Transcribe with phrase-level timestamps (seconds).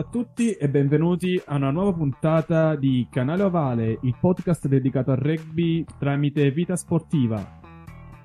[0.00, 5.18] A tutti e benvenuti a una nuova puntata di Canale Ovale, il podcast dedicato al
[5.18, 7.60] rugby tramite vita sportiva.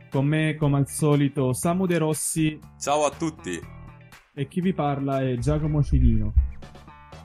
[0.10, 3.60] Con me, come al solito, Samu De Rossi Ciao a tutti!
[4.34, 6.34] e chi vi parla è Giacomo Cilino.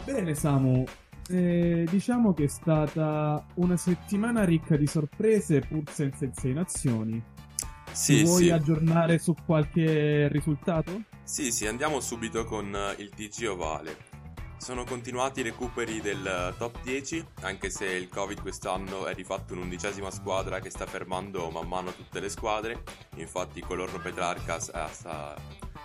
[0.04, 0.84] Bene, Samu,
[1.28, 7.22] eh, diciamo che è stata una settimana ricca di sorprese pur senza il Sei Nazioni.
[7.92, 8.50] Sì, vuoi sì.
[8.50, 11.02] aggiornare su qualche risultato?
[11.22, 14.09] Sì, sì, andiamo subito con il TG Ovale.
[14.60, 19.54] Sono continuati i recuperi del eh, top 10, anche se il Covid quest'anno è rifatto
[19.54, 22.82] un'undicesima squadra che sta fermando man mano tutte le squadre.
[23.14, 25.34] Infatti Colorno Petrarcas è, sta-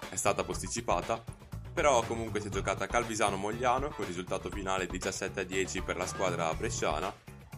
[0.10, 1.24] è stata posticipata.
[1.74, 7.14] Però comunque si è giocata Calvisano-Mogliano con risultato finale 17-10 per la squadra bresciana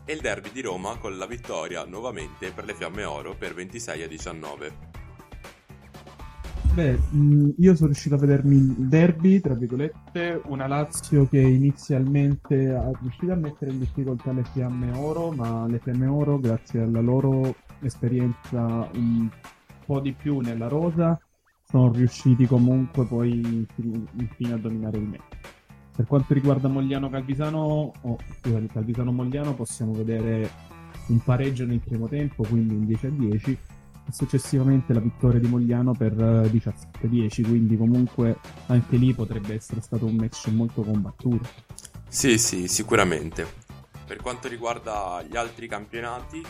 [0.06, 4.87] e il derby di Roma con la vittoria nuovamente per le Fiamme Oro per 26-19.
[6.78, 12.72] Beh, mh, io sono riuscito a vedermi il derby, tra virgolette, una Lazio che inizialmente
[12.72, 17.02] è riuscita a mettere in difficoltà le Fiamme Oro, ma le Fiamme Oro, grazie alla
[17.02, 19.28] loro esperienza un
[19.88, 21.20] po' di più nella rosa,
[21.64, 23.66] sono riusciti comunque poi
[24.20, 25.36] infine, a dominare il match.
[25.96, 30.48] Per quanto riguarda Mogliano Calvisano, o scusami, Calvisano Mogliano, possiamo vedere
[31.08, 33.58] un pareggio nel primo tempo, quindi un 10 a 10 e
[34.12, 38.38] successivamente la vittoria di Mogliano per eh, 17-10, quindi comunque
[38.68, 41.48] anche lì potrebbe essere stato un match molto combattuto.
[42.08, 43.66] Sì, sì, sicuramente.
[44.06, 46.42] Per quanto riguarda gli altri campionati,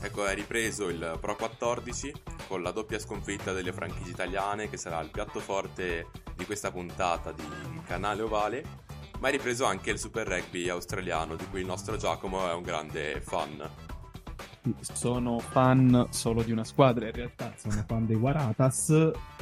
[0.00, 2.12] ecco è ripreso il Pro 14
[2.46, 7.32] con la doppia sconfitta delle franchigie italiane che sarà il piatto forte di questa puntata
[7.32, 7.42] di
[7.84, 8.64] Canale Ovale,
[9.18, 12.62] ma è ripreso anche il Super Rugby australiano di cui il nostro Giacomo è un
[12.62, 13.68] grande fan.
[14.80, 18.90] Sono fan solo di una squadra, in realtà sono fan dei Waratas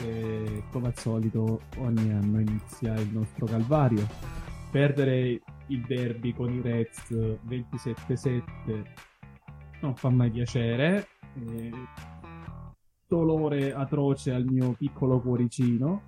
[0.03, 4.07] e come al solito ogni anno inizia il nostro calvario.
[4.71, 8.85] Perdere il derby con i Reds 27-7
[9.81, 11.07] non fa mai piacere.
[11.35, 11.71] e
[13.07, 16.03] dolore atroce al mio piccolo cuoricino.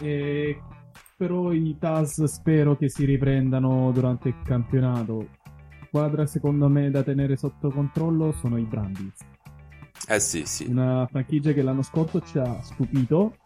[0.00, 0.60] E
[1.16, 5.28] però i Taz spero che si riprendano durante il campionato.
[5.94, 9.14] Squadra secondo me da tenere sotto controllo sono i Brandis.
[10.08, 10.66] Eh sì, sì.
[10.68, 13.36] Una franchigia che l'anno scorso ci ha stupito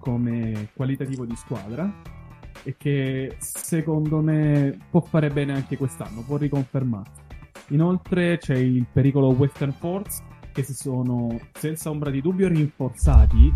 [0.00, 1.88] come qualitativo di squadra
[2.64, 7.22] e che secondo me può fare bene anche quest'anno, può riconfermarsi.
[7.68, 13.52] Inoltre c'è il pericolo Western Force che si sono senza ombra di dubbio rinforzati.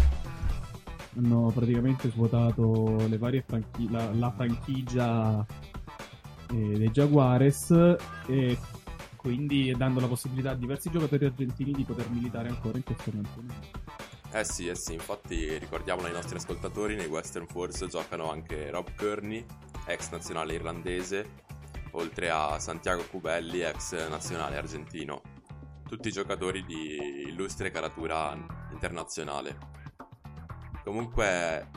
[1.16, 5.44] Hanno praticamente svuotato le varie franchi- la, la franchigia
[6.52, 7.70] eh, dei Jaguares
[8.26, 8.58] e
[9.16, 13.96] quindi dando la possibilità a diversi giocatori argentini di poter militare ancora in questo campionato.
[14.30, 18.94] Eh sì, eh sì, infatti ricordiamolo ai nostri ascoltatori, nei Western Force giocano anche Rob
[18.94, 19.44] Kearney,
[19.86, 21.44] ex nazionale irlandese,
[21.92, 25.22] oltre a Santiago Cubelli, ex nazionale argentino.
[25.88, 28.36] Tutti giocatori di illustre caratura
[28.70, 29.56] internazionale.
[30.84, 31.70] Comunque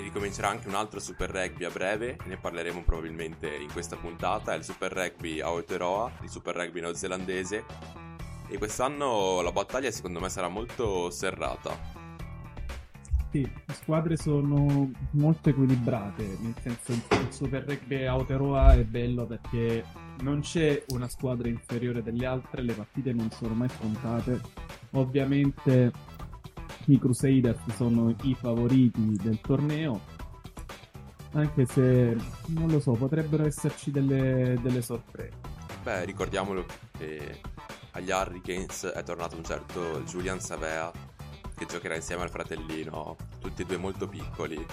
[0.00, 4.56] ricomincerà anche un altro Super Rugby a breve, ne parleremo probabilmente in questa puntata, è
[4.56, 7.64] il Super Rugby Aotearoa, il Super Rugby neozelandese
[8.48, 11.96] e quest'anno la battaglia secondo me sarà molto serrata.
[13.30, 19.84] Sì, le squadre sono molto equilibrate, nel senso il Super Rugby Aotearoa è bello perché
[20.20, 24.40] non c'è una squadra inferiore delle altre, le partite non sono mai scontate.
[24.92, 25.92] Ovviamente
[26.86, 30.00] i Crusaders sono i favoriti del torneo,
[31.32, 32.16] anche se
[32.48, 35.36] non lo so, potrebbero esserci delle, delle sorprese.
[35.82, 36.64] Beh, ricordiamolo
[36.96, 37.40] che
[37.92, 40.90] agli Hurricanes è tornato un certo Julian Savea
[41.54, 44.64] che giocherà insieme al fratellino, tutti e due molto piccoli.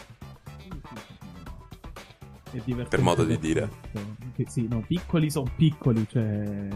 [2.87, 3.69] Per modo di dire.
[4.47, 6.67] Sì, no, piccoli sono piccoli, cioè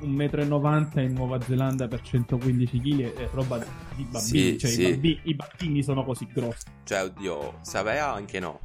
[0.00, 4.20] 1,90 m in Nuova Zelanda per 115 kg è roba di bambini.
[4.20, 4.82] Sì, cioè, sì.
[4.82, 6.66] I, bambini, i, bambini, sono così grossi.
[6.84, 8.60] Cioè, oddio, Savea anche no.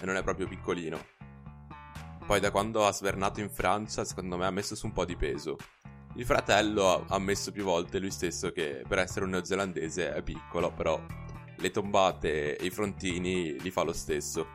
[0.00, 0.98] E non è proprio piccolino.
[2.26, 5.16] Poi da quando ha svernato in Francia, secondo me ha messo su un po' di
[5.16, 5.56] peso.
[6.16, 10.72] Il fratello ha ammesso più volte lui stesso che per essere un neozelandese è piccolo,
[10.72, 11.00] però
[11.56, 14.46] le tombate e i frontini li fa lo stesso.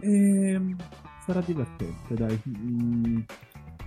[0.00, 0.76] Ehm,
[1.24, 2.40] sarà divertente, dai.
[2.48, 3.20] Mm,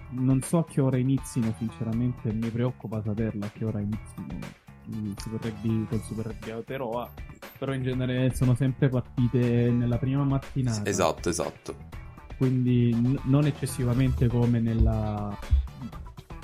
[0.09, 5.13] non so a che ora inizino, sinceramente, mi preoccupa saperla a che ora inizino il
[5.17, 7.11] Super Rugby col Super Rugby Aotearoa.
[7.59, 10.87] Però in genere sono sempre partite nella prima mattinata.
[10.89, 11.97] Esatto, esatto
[12.37, 15.35] quindi n- non eccessivamente come nella,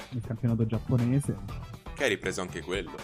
[0.10, 1.38] nel campionato giapponese.
[1.94, 2.96] Che hai ripreso anche quello.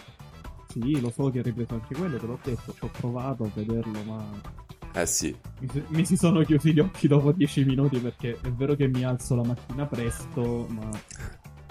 [0.68, 3.50] Sì, lo so che hai ripreso anche quello, te l'ho detto, ci ho provato a
[3.54, 4.68] vederlo, ma...
[4.94, 5.38] Eh sì.
[5.60, 9.04] Mi, mi, si sono chiusi gli occhi dopo 10 minuti perché è vero che mi
[9.04, 10.90] alzo la mattina presto, ma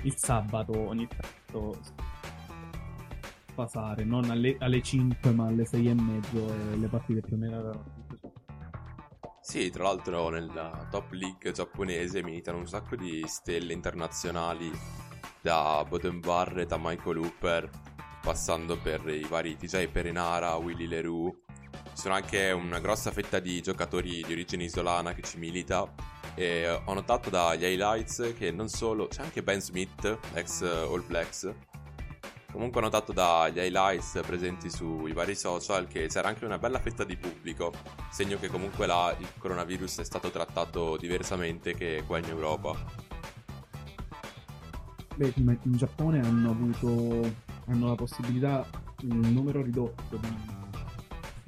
[0.02, 1.78] il sabato ogni tanto
[3.54, 7.38] passare, non alle, alle 5 ma alle 6 e mezzo e le partite più o
[7.38, 7.98] meno erano
[9.48, 14.70] sì, tra l'altro nella top league giapponese militano un sacco di stelle internazionali
[15.40, 17.70] da Boden Barrett a Michael Hooper,
[18.20, 21.34] passando per i vari TJ Perenara, Willy Leroux.
[21.98, 25.92] Ci sono anche una grossa fetta di giocatori di origine isolana che ci milita.
[26.36, 31.52] E ho notato dagli highlights che non solo c'è anche Ben Smith, ex All Blacks,
[32.52, 37.02] Comunque ho notato dagli highlights presenti sui vari social che c'era anche una bella fetta
[37.02, 37.72] di pubblico,
[38.10, 42.76] segno che comunque là il coronavirus è stato trattato diversamente che qua in Europa.
[45.16, 48.64] Beh, in Giappone hanno avuto hanno la possibilità,
[49.02, 50.57] un numero ridotto di,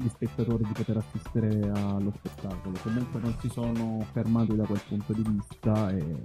[0.03, 2.79] di spettatori di poter assistere allo spettacolo.
[2.83, 6.23] Comunque non si sono fermati da quel punto di vista e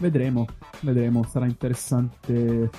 [0.00, 0.46] Vedremo,
[0.82, 2.70] vedremo, sarà interessante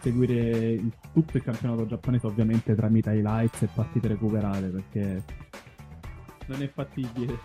[0.00, 5.24] seguire il, tutto il campionato giapponese ovviamente tramite highlights e partite recuperate perché
[6.46, 7.36] non è fattibile.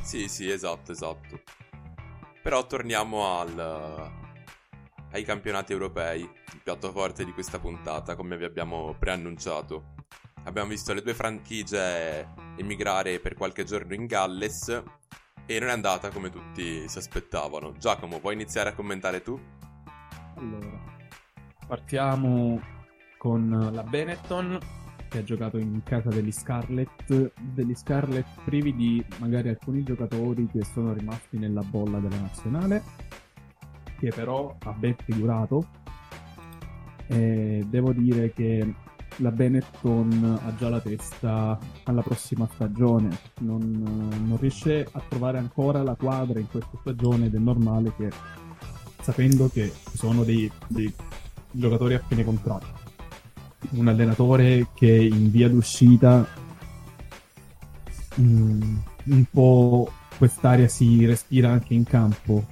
[0.00, 1.42] Sì, sì, esatto, esatto.
[2.42, 4.10] Però torniamo al,
[5.10, 9.91] ai campionati europei, il piatto forte di questa puntata, come vi abbiamo preannunciato.
[10.44, 14.82] Abbiamo visto le due franchigie emigrare per qualche giorno in Galles
[15.46, 17.72] e non è andata come tutti si aspettavano.
[17.78, 19.38] Giacomo, puoi iniziare a commentare tu?
[20.36, 20.80] Allora,
[21.66, 22.60] partiamo
[23.18, 24.58] con la Benetton
[25.08, 30.64] che ha giocato in casa degli Scarlet, degli Scarlet privi di magari alcuni giocatori che
[30.64, 32.82] sono rimasti nella bolla della nazionale,
[33.98, 35.68] che però ha ben figurato.
[37.06, 38.74] E devo dire che
[39.16, 43.60] la Benetton ha già la testa alla prossima stagione, non,
[44.26, 48.10] non, riesce a trovare ancora la quadra in questa stagione ed è normale che,
[49.00, 50.92] sapendo che ci sono dei, dei
[51.50, 52.80] giocatori a fine contratto,
[53.70, 56.26] un allenatore che in via d'uscita
[58.16, 62.46] um, un po' quest'aria si respira anche in campo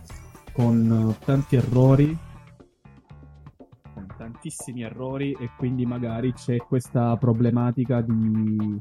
[0.52, 2.16] con tanti errori
[4.20, 8.78] tantissimi errori e quindi magari c'è questa problematica di,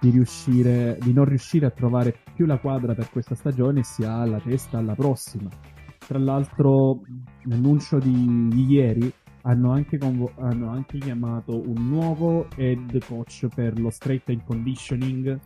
[0.00, 4.04] di, riuscire, di non riuscire a trovare più la quadra per questa stagione e si
[4.04, 5.50] ha la testa alla prossima.
[5.98, 7.00] Tra l'altro,
[7.44, 13.80] l'annuncio di, di ieri hanno anche, convo- hanno anche, chiamato un nuovo head coach per
[13.80, 15.40] lo straight and conditioning,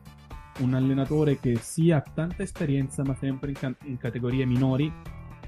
[0.59, 4.93] un allenatore che sia ha tanta esperienza ma sempre in, ca- in categorie minori.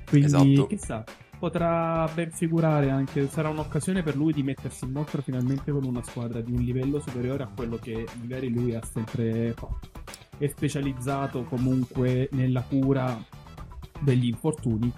[0.07, 0.67] Quindi, esatto.
[0.69, 1.05] chissà,
[1.39, 6.03] potrà ben figurare anche, sarà un'occasione per lui di mettersi in mostra finalmente con una
[6.03, 9.91] squadra di un livello superiore a quello che magari lui ha sempre fatto.
[10.37, 13.23] È specializzato comunque nella cura
[14.01, 14.93] degli infortuni,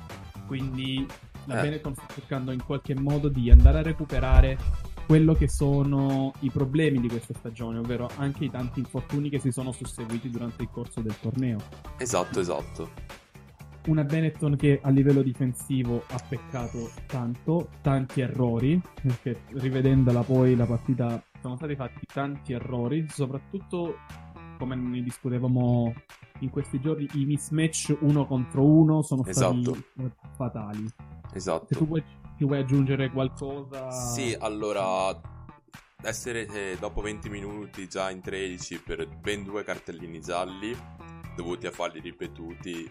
[0.46, 1.06] quindi
[1.44, 1.62] la eh.
[1.62, 4.58] Benetton sta cercando in qualche modo di andare a recuperare
[5.06, 9.50] quello che sono i problemi di questa stagione, ovvero anche i tanti infortuni che si
[9.50, 11.58] sono susseguiti durante il corso del torneo.
[11.98, 13.19] Esatto, esatto
[13.90, 20.64] una Benetton che a livello difensivo ha peccato tanto, tanti errori, perché rivedendola poi la
[20.64, 23.96] partita sono stati fatti tanti errori, soprattutto
[24.58, 25.92] come ne discutevamo
[26.40, 29.74] in questi giorni, i mismatch uno contro uno sono Esatto.
[29.74, 30.86] stati fatali.
[31.28, 31.74] Se Esatto.
[31.74, 32.02] tu vuoi,
[32.36, 33.90] ti vuoi aggiungere qualcosa...
[33.90, 35.20] Sì, allora
[36.02, 40.74] essere eh, dopo 20 minuti già in 13 per ben due cartellini gialli
[41.36, 42.90] dovuti a falli ripetuti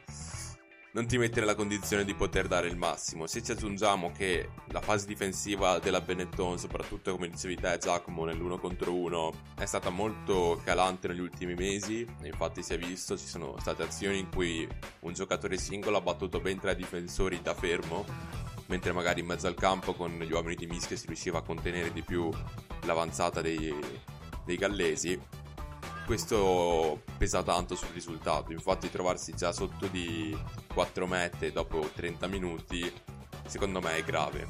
[0.91, 3.27] non ti mette nella condizione di poter dare il massimo.
[3.27, 8.57] Se ci aggiungiamo che la fase difensiva della Benetton, soprattutto come dicevi te Giacomo nell'uno
[8.57, 13.55] contro uno, è stata molto calante negli ultimi mesi, infatti si è visto, ci sono
[13.59, 14.67] state azioni in cui
[15.01, 18.05] un giocatore singolo ha battuto ben tre difensori da fermo,
[18.65, 21.93] mentre magari in mezzo al campo con gli uomini di mischia si riusciva a contenere
[21.93, 22.31] di più
[22.85, 23.73] l'avanzata dei,
[24.43, 25.19] dei gallesi.
[26.09, 30.35] Questo pesa tanto sul risultato, infatti trovarsi già sotto di
[30.73, 32.91] 4 mete dopo 30 minuti
[33.45, 34.47] secondo me è grave,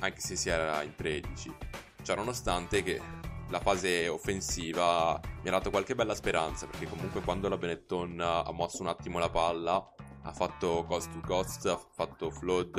[0.00, 1.56] anche se si era in 13.
[2.02, 3.00] Cioè nonostante che
[3.48, 8.52] la fase offensiva mi ha dato qualche bella speranza, perché comunque quando la Benetton ha
[8.52, 9.82] mosso un attimo la palla,
[10.24, 12.76] ha fatto cost to cost, ha fatto flood,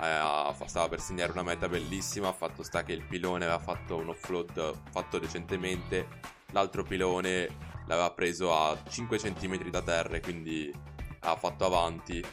[0.00, 3.96] eh, stava per segnare una meta bellissima, ha fatto sta che il pilone aveva fatto
[3.96, 7.48] un offload fatto recentemente, l'altro pilone
[7.86, 10.72] l'aveva preso a 5 cm da terra e quindi
[11.20, 12.24] ha fatto avanti.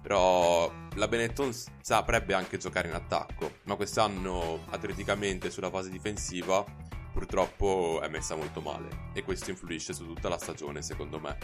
[0.00, 6.64] Però la Benetton saprebbe anche giocare in attacco, ma quest'anno atleticamente sulla fase difensiva
[7.12, 11.36] purtroppo è messa molto male e questo influisce su tutta la stagione secondo me.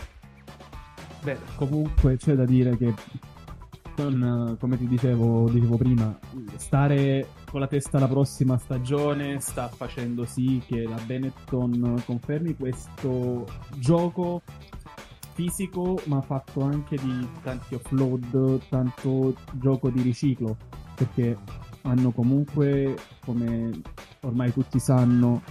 [1.23, 2.95] Beh, comunque c'è da dire che
[3.95, 6.19] con, eh, come ti dicevo, dicevo prima,
[6.57, 13.47] stare con la testa alla prossima stagione sta facendo sì che la Benetton confermi questo
[13.79, 14.43] gioco
[15.35, 20.57] fisico, ma fatto anche di tanti offload, tanto gioco di riciclo,
[20.95, 21.37] perché
[21.83, 23.71] hanno comunque, come
[24.21, 25.43] ormai tutti sanno,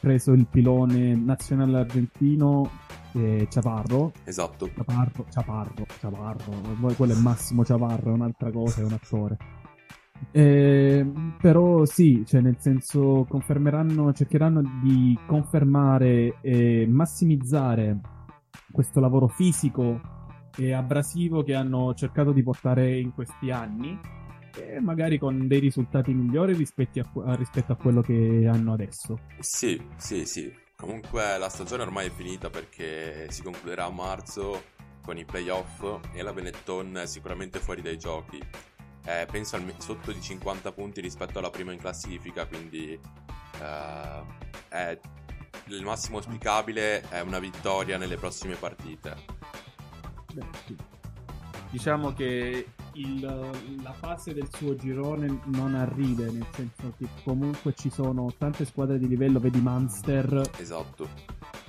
[0.00, 2.84] preso il pilone nazionale argentino
[3.16, 4.12] eh, Ciaparro.
[4.24, 4.70] Esatto.
[4.74, 6.52] Ciaparro, Ciaparro, Ciaparro.
[6.94, 9.36] Quello è Massimo Ciaparro, è un'altra cosa, è un attore.
[10.30, 11.06] Eh,
[11.40, 18.00] però sì, cioè nel senso confermeranno, cercheranno di confermare e massimizzare
[18.70, 20.00] questo lavoro fisico
[20.56, 23.98] e abrasivo che hanno cercato di portare in questi anni
[24.58, 29.18] e magari con dei risultati migliori rispetto a, rispetto a quello che hanno adesso.
[29.38, 30.64] Sì, sì, sì.
[30.76, 36.20] Comunque la stagione ormai è finita perché si concluderà a marzo con i playoff e
[36.20, 38.38] la Benetton è sicuramente fuori dai giochi.
[39.06, 44.22] Eh, penso al, sotto di 50 punti rispetto alla prima in classifica, quindi eh,
[44.68, 44.98] è,
[45.68, 49.16] il massimo auspicabile è una vittoria nelle prossime partite.
[50.34, 50.76] Beh, sì.
[51.70, 53.20] Diciamo che il,
[53.82, 58.98] la fase del suo girone non arriva, nel senso che comunque ci sono tante squadre
[58.98, 61.08] di livello, vedi Munster, Esatto.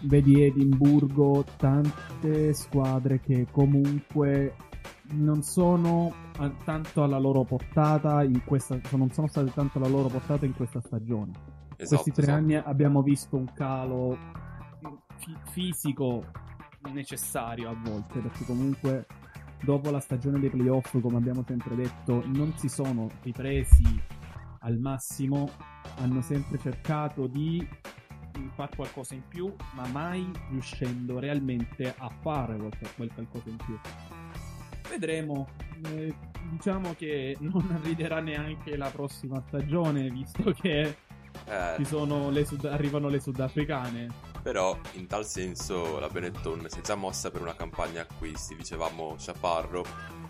[0.02, 4.56] vedi Edimburgo, tante squadre che comunque
[5.10, 6.14] non sono
[6.64, 10.82] tanto alla loro portata in questa, non sono state tanto alla loro portata in questa
[10.82, 11.32] stagione.
[11.78, 12.38] Esatto, Questi tre esatto.
[12.38, 14.18] anni abbiamo visto un calo
[15.18, 16.24] fi- fisico
[16.92, 19.06] necessario a volte, perché comunque
[19.64, 24.02] dopo la stagione dei playoff, come abbiamo sempre detto, non si sono ripresi
[24.60, 25.50] al massimo,
[25.98, 27.66] hanno sempre cercato di
[28.54, 33.78] fare qualcosa in più, ma mai riuscendo realmente a fare qualche- quel qualcosa in più.
[34.90, 35.48] Vedremo.
[35.92, 36.14] Eh,
[36.52, 40.96] diciamo che non arriverà neanche la prossima stagione, visto che
[41.46, 44.08] Eh, ci sono le sud- arrivano le sudafricane.
[44.48, 49.16] Però in tal senso la Benetton si è già mossa per una campagna acquisti, dicevamo
[49.20, 49.84] Chaparro,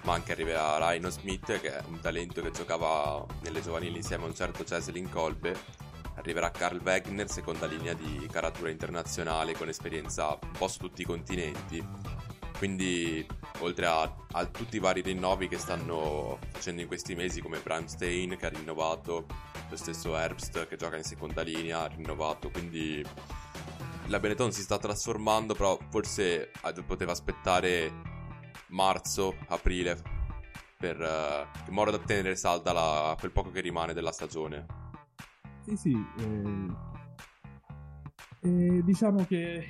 [0.05, 4.25] ma anche arriverà Rhino Smith che è un talento che giocava nelle giovanili insieme a
[4.25, 5.55] un certo Cheslin Kolbe,
[6.15, 11.05] arriverà Carl Wegner, seconda linea di caratura internazionale con esperienza un po' su tutti i
[11.05, 11.87] continenti.
[12.57, 13.23] Quindi
[13.59, 18.35] oltre a, a tutti i vari rinnovi che stanno facendo in questi mesi come Bramstein
[18.35, 19.27] che ha rinnovato,
[19.69, 23.05] lo stesso Herbst che gioca in seconda linea ha rinnovato, quindi
[24.07, 27.91] la Benetton si sta trasformando, però forse eh, poteva aspettare
[28.69, 30.01] marzo, aprile
[30.77, 34.65] per eh, in modo da tenere salda la- quel poco che rimane della stagione.
[35.61, 36.05] Sì, sì.
[36.19, 36.67] eh,
[38.41, 39.65] eh, diciamo che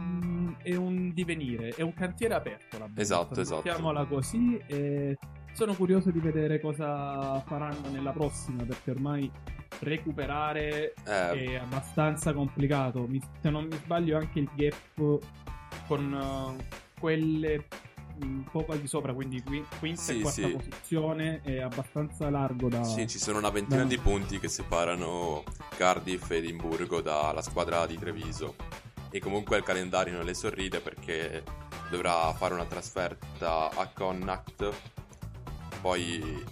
[0.00, 3.62] mm, è un divenire, è un cantiere aperto la Benetton, Esatto, esatto.
[3.64, 4.56] Mettiamola così.
[4.66, 5.18] e
[5.52, 9.30] sono curioso di vedere cosa faranno nella prossima, perché ormai
[9.80, 13.06] recuperare Eh, è abbastanza complicato.
[13.06, 15.18] Mi- se non mi sbaglio, anche il gap
[15.86, 16.64] con eh,
[16.98, 17.66] quelle
[18.22, 20.50] un po' al di sopra, quindi qui- quinta Sì, e quarta sì.
[20.50, 22.84] posizione è abbastanza largo da...
[22.84, 25.42] Sì, ci sono una ventina da- di punti che separano
[25.76, 28.56] Cardiff e Edimburgo dalla squadra di Treviso.
[29.10, 31.42] E comunque il calendario non le sorride perché
[31.90, 34.70] dovrà fare una trasferta a Connacht.
[35.80, 36.44] Poi,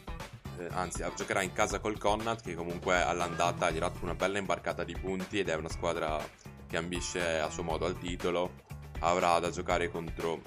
[0.59, 4.39] eh, anzi, giocherà in casa col Connacht che comunque all'andata gli ha dato una bella
[4.39, 6.19] imbarcata di punti ed è una squadra
[6.67, 8.65] che ambisce a suo modo al titolo.
[9.01, 10.41] Avrà da giocare contro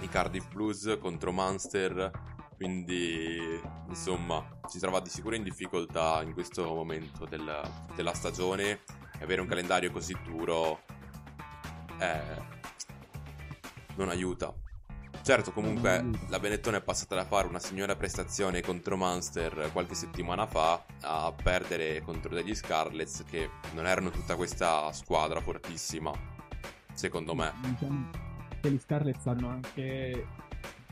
[0.00, 2.10] i Cardiff Blues, contro Munster,
[2.56, 7.60] quindi insomma si trova di sicuro in difficoltà in questo momento del-
[7.94, 8.80] della stagione
[9.18, 10.80] e avere un calendario così duro
[11.98, 12.20] eh,
[13.96, 14.61] non aiuta.
[15.22, 16.18] Certo, comunque aiuta.
[16.28, 21.32] la Benetton è passata da fare una signora prestazione contro Munster qualche settimana fa a
[21.32, 26.10] perdere contro degli Scarlets che non erano tutta questa squadra fortissima,
[26.92, 27.52] secondo me.
[27.60, 28.10] Diciamo
[28.60, 30.26] che gli Scarlets hanno anche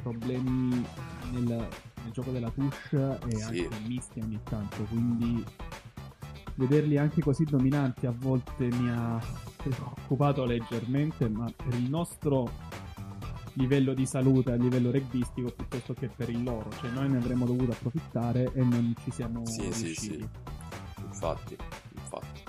[0.00, 0.86] problemi
[1.32, 3.42] nel, nel gioco della push e Sì.
[3.42, 5.44] anche misti ogni tanto, quindi
[6.54, 9.20] vederli anche così dominanti a volte mi ha
[9.56, 12.50] preoccupato leggermente, ma per il nostro
[13.54, 17.44] livello di salute a livello rugbyistico piuttosto che per il loro, cioè noi ne avremmo
[17.46, 19.96] dovuto approfittare e non ci siamo Sì, sì, riusciti.
[19.96, 20.28] sì.
[21.04, 21.56] Infatti,
[21.96, 22.42] infatti.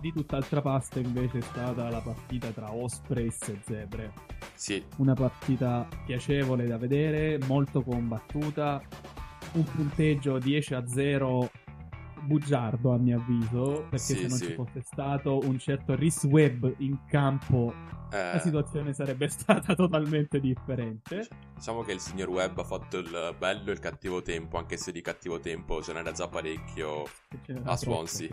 [0.00, 4.12] Di tutt'altra pasta invece è stata la partita tra Ospreys e Zebre.
[4.54, 8.80] Sì, Una partita piacevole da vedere, molto combattuta,
[9.52, 11.49] un punteggio 10 a 0
[12.30, 14.46] bugiardo a mio avviso, perché Sì, se non sì.
[14.46, 17.74] ci fosse stato un certo Rhys Webb in campo
[18.12, 21.26] eh, la situazione sarebbe stata totalmente differente.
[21.56, 24.92] diciamo che il signor Webb ha fatto il bello e il cattivo tempo, anche se
[24.92, 27.02] di cattivo tempo ce n'era già parecchio.
[27.64, 27.76] A.
[27.76, 28.28] Swansea.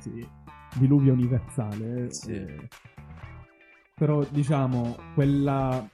[0.00, 0.26] Sì,
[0.74, 2.10] diluvio universale.
[2.12, 2.32] Sì.
[2.32, 2.68] eh.
[3.94, 5.86] Però diciamo, quella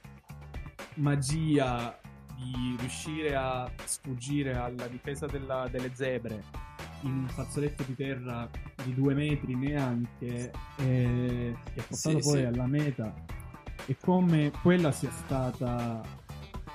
[0.95, 1.97] magia
[2.35, 6.43] di riuscire a sfuggire alla difesa della- delle zebre
[7.03, 8.49] in un fazzoletto di terra
[8.83, 12.43] di due metri neanche, eh, che ha portato Sì, poi sì.
[12.45, 13.13] alla meta,
[13.85, 16.01] e come quella sia stata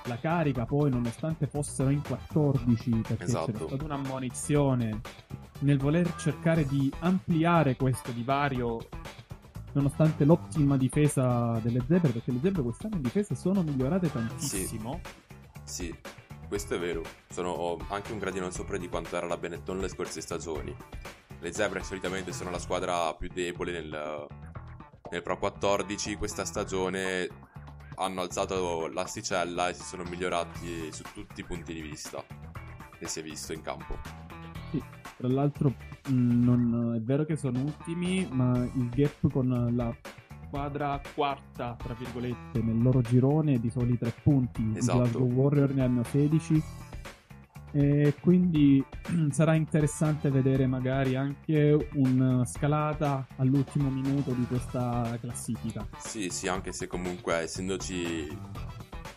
[0.05, 3.51] la carica poi nonostante fossero in 14 perché Esatto.
[3.51, 5.01] c'era stata un'ammonizione
[5.59, 8.79] nel voler cercare di ampliare questo divario
[9.73, 14.99] nonostante l'ottima difesa delle zebre perché le zebre quest'anno in difesa sono migliorate tantissimo
[15.63, 15.93] Sì,
[16.49, 17.03] questo è vero.
[17.29, 20.75] Sono anche un gradino sopra di quanto era la Benetton le scorse stagioni.
[21.39, 24.27] Le Zebre solitamente sono la squadra più debole nel,
[25.11, 26.15] nel Pro 14.
[26.15, 27.29] Questa stagione
[27.95, 32.23] hanno alzato l'asticella e si sono migliorati su tutti i punti di vista
[32.97, 33.97] che si è visto in campo.
[34.71, 34.83] Sì,
[35.17, 39.95] tra l'altro mh, non, è vero che sono ultimi ma il gap con la
[40.49, 44.97] squadra quarta tra virgolette nel loro girone di soli tre punti i Esatto.
[44.97, 46.63] Glasgow Warrior ne hanno 16
[47.71, 48.83] e quindi
[49.29, 56.73] sarà interessante vedere magari anche una scalata all'ultimo minuto di questa classifica Sì, sì, anche
[56.73, 58.35] se comunque essendoci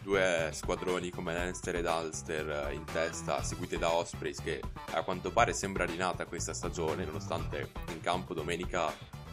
[0.02, 4.60] due squadroni come Leinster ed Ulster eh, in testa, seguite da Ospreys, che
[4.92, 8.92] a quanto pare sembra rinata questa stagione, nonostante in campo domenica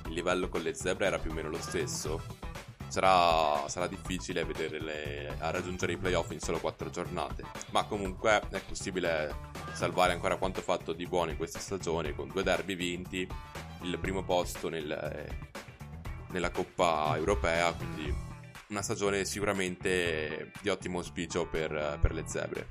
[0.09, 2.21] il livello con le zebre era più o meno lo stesso.
[2.87, 4.41] Sarà, sarà difficile
[5.37, 9.31] a raggiungere i playoff in solo quattro giornate, ma comunque è possibile
[9.73, 13.27] salvare ancora quanto fatto di buono in questa stagione con due derby vinti,
[13.83, 15.27] il primo posto nel,
[16.31, 18.11] nella Coppa Europea, quindi
[18.69, 22.67] una stagione sicuramente di ottimo auspicio per, per le zebre.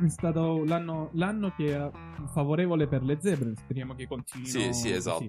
[0.00, 1.90] è stato l'anno, l'anno che è
[2.32, 5.28] favorevole per le zebre speriamo che continuino Sì, sì, così.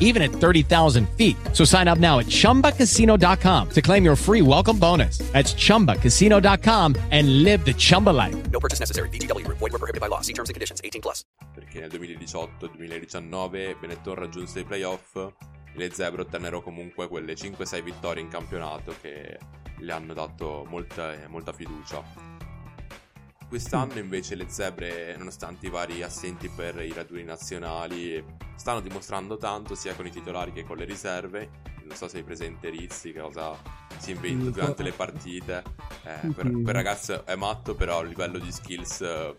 [0.00, 1.36] even at 30,000 feet.
[1.52, 5.18] So sign up now at chumbacasino.com to claim your free welcome bonus.
[5.32, 8.50] That's chumbacasino.com and live the Chumba life.
[8.50, 9.10] No purchase necessary.
[9.10, 9.58] VGW Group.
[9.58, 10.22] Void were prohibited by law.
[10.22, 10.80] See terms and conditions.
[10.82, 11.24] 18 plus.
[11.54, 15.32] perché nel 2018-2019 Benetton raggiunse i playoff e
[15.74, 19.38] le Zebre ottennero comunque quelle 5-6 vittorie in campionato che
[19.78, 22.33] le hanno dato molta, molta fiducia.
[23.54, 28.20] Quest'anno invece le Zebre, nonostante i vari assenti per i raduni nazionali,
[28.56, 31.50] stanno dimostrando tanto sia con i titolari che con le riserve.
[31.84, 33.56] Non so se hai presente Rizzi, che cosa
[33.98, 35.62] si inventa durante le partite.
[36.02, 36.34] Eh, sì.
[36.34, 39.36] quel ragazzo è matto, però a livello di skills eh,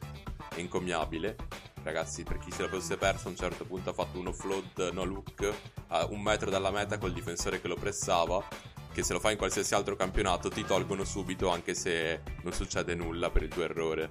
[0.47, 1.36] è incommiabile.
[1.84, 4.91] Ragazzi, per chi se lo fosse perso, a un certo punto ha fatto un offload
[4.93, 5.54] no look
[5.88, 8.41] a un metro dalla meta col difensore che lo pressava.
[8.95, 12.95] Che se lo fa in qualsiasi altro campionato ti tolgono subito, anche se non succede
[12.95, 14.10] nulla per il tuo errore.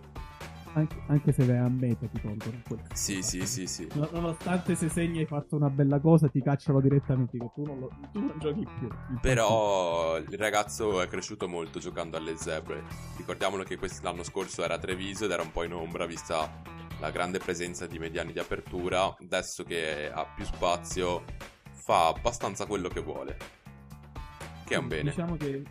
[0.75, 2.61] Anche, anche se vai a meta ti tolgono
[2.93, 3.89] Sì, sì, sì, sì.
[3.95, 7.79] No- Nonostante se segni hai fatto una bella cosa, ti cacciano direttamente che tu non,
[7.79, 8.89] lo- tu non giochi più.
[9.23, 12.83] Però il ragazzo è cresciuto molto giocando alle zebre.
[13.17, 16.61] Ricordiamolo che quest- l'anno scorso era a Treviso ed era un po' in ombra vista
[17.01, 19.17] la grande presenza di mediani di apertura.
[19.19, 21.25] Adesso che ha più spazio
[21.73, 23.63] fa abbastanza quello che vuole.
[24.65, 25.11] Che è un bene.
[25.11, 25.63] Diciamo che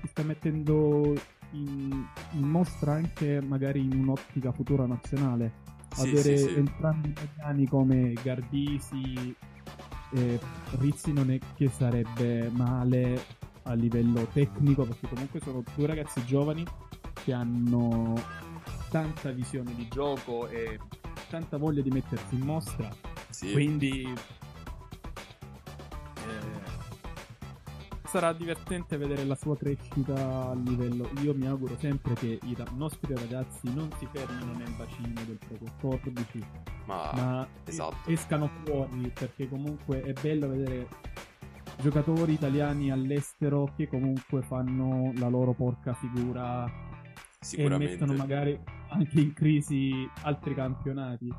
[0.00, 1.14] si sta mettendo
[1.52, 5.52] in, in mostra anche magari in un'ottica futura nazionale.
[5.94, 6.54] Sì, Avere sì, sì.
[6.54, 9.34] entrambi italiani come Gardisi
[10.12, 10.40] e
[10.78, 13.20] Rizzi non è che sarebbe male
[13.64, 16.64] a livello tecnico perché comunque sono due ragazzi giovani
[17.24, 18.14] che hanno
[18.88, 20.78] tanta visione di gioco e
[21.28, 22.88] tanta voglia di mettersi in mostra
[23.28, 23.52] Sì.
[23.52, 24.12] quindi
[28.10, 31.08] sarà divertente vedere la sua crescita a livello.
[31.22, 35.38] Io mi auguro sempre che i ra- nostri ragazzi non si fermino nel bacino del
[35.38, 36.44] Pro 14,
[36.86, 38.10] Ma, ma esatto.
[38.10, 40.88] escano fuori perché comunque è bello vedere
[41.80, 46.68] giocatori italiani all'estero che comunque fanno la loro porca figura
[47.54, 51.32] e mettono magari anche in crisi altri campionati.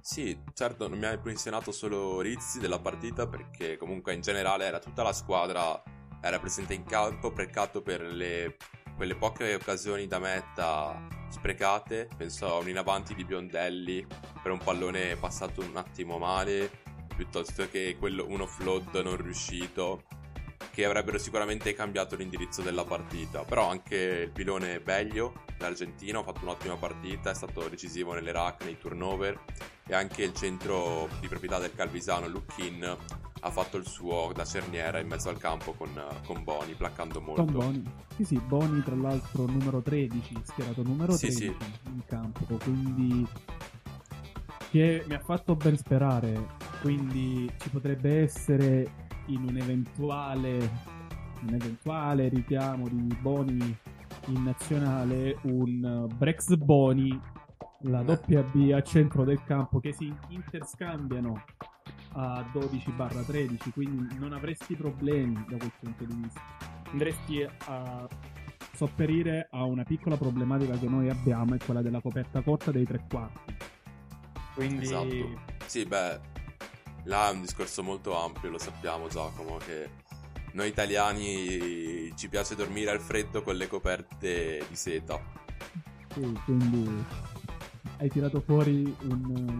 [0.00, 4.78] Sì, certo, non mi ha impressionato solo Rizzi della partita perché comunque in generale era
[4.78, 5.82] tutta la squadra
[6.20, 8.56] era presente in campo, peccato per le,
[8.96, 12.08] quelle poche occasioni da meta sprecate.
[12.16, 14.06] Penso a un in avanti di Biondelli
[14.42, 16.70] per un pallone passato un attimo male,
[17.14, 20.04] piuttosto che quello, un offload non riuscito,
[20.70, 23.44] che avrebbero sicuramente cambiato l'indirizzo della partita.
[23.44, 28.64] Però anche il pilone Beglio, l'argentino, ha fatto un'ottima partita, è stato decisivo nelle rack,
[28.64, 29.38] nei turnover
[29.86, 32.96] e anche il centro di proprietà del Calvisano, Luckin,
[33.42, 35.90] ha fatto il suo da cerniera in mezzo al campo con,
[36.26, 37.44] con Boni, placcando molto.
[37.44, 37.92] Con Boni.
[38.16, 41.88] Sì, sì, Boni tra l'altro numero 13, schierato numero Sì, 13 sì.
[41.88, 43.26] in campo, quindi
[44.70, 46.46] che mi ha fatto ben sperare,
[46.80, 50.98] quindi ci potrebbe essere in un eventuale
[51.42, 53.76] un eventuale richiamo di Boni
[54.26, 57.18] in nazionale un Brex Boni
[57.84, 58.04] la Eh.
[58.04, 61.42] doppia B a centro del campo che si interscambiano
[62.12, 66.42] a 12-13 quindi non avresti problemi da quel punto di vista
[66.90, 68.06] andresti a
[68.74, 73.04] sopperire a una piccola problematica che noi abbiamo è quella della coperta corta dei tre
[73.08, 73.56] quarti
[74.54, 75.48] quindi Esatto.
[75.66, 76.20] Sì, beh,
[77.04, 79.90] là è un discorso molto ampio, lo sappiamo Giacomo, che
[80.52, 85.20] noi italiani ci piace dormire al freddo con le coperte di seta.
[86.12, 87.04] Sì, quindi
[87.98, 89.58] hai tirato fuori un,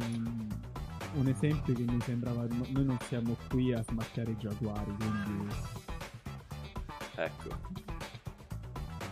[1.14, 2.46] un esempio che mi sembrava.
[2.48, 5.54] no- Noi non siamo qui a smacchiare i giaguari, quindi.
[7.16, 7.58] Ecco.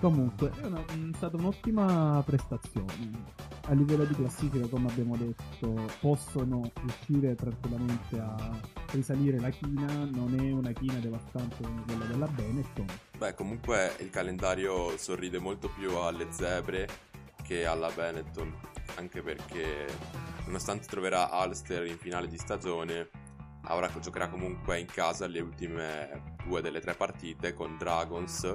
[0.01, 3.47] Comunque, è, una- è stata un'ottima prestazione.
[3.70, 8.59] A livello di classifica, come abbiamo detto, possono riuscire tranquillamente a
[8.92, 10.07] risalire la china.
[10.07, 12.87] Non è una china devastante come quella della Benetton.
[13.18, 16.88] Beh, comunque il calendario sorride molto più alle zebre
[17.42, 18.54] che alla Benetton,
[18.94, 19.87] anche perché
[20.46, 23.11] nonostante troverà Ulster in finale di stagione,
[23.68, 28.50] ora giocherà comunque in casa le ultime due delle tre partite con Dragons,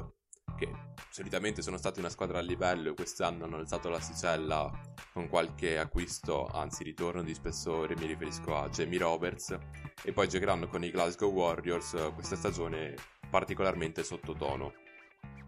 [0.55, 0.71] che
[1.09, 4.71] solitamente sono stati una squadra a livello e quest'anno hanno alzato l'asticella
[5.11, 9.57] con qualche acquisto, anzi ritorno di spessore, mi riferisco a Jamie Roberts,
[10.03, 12.95] e poi giocheranno con i Glasgow Warriors questa stagione
[13.29, 14.73] particolarmente sottotono.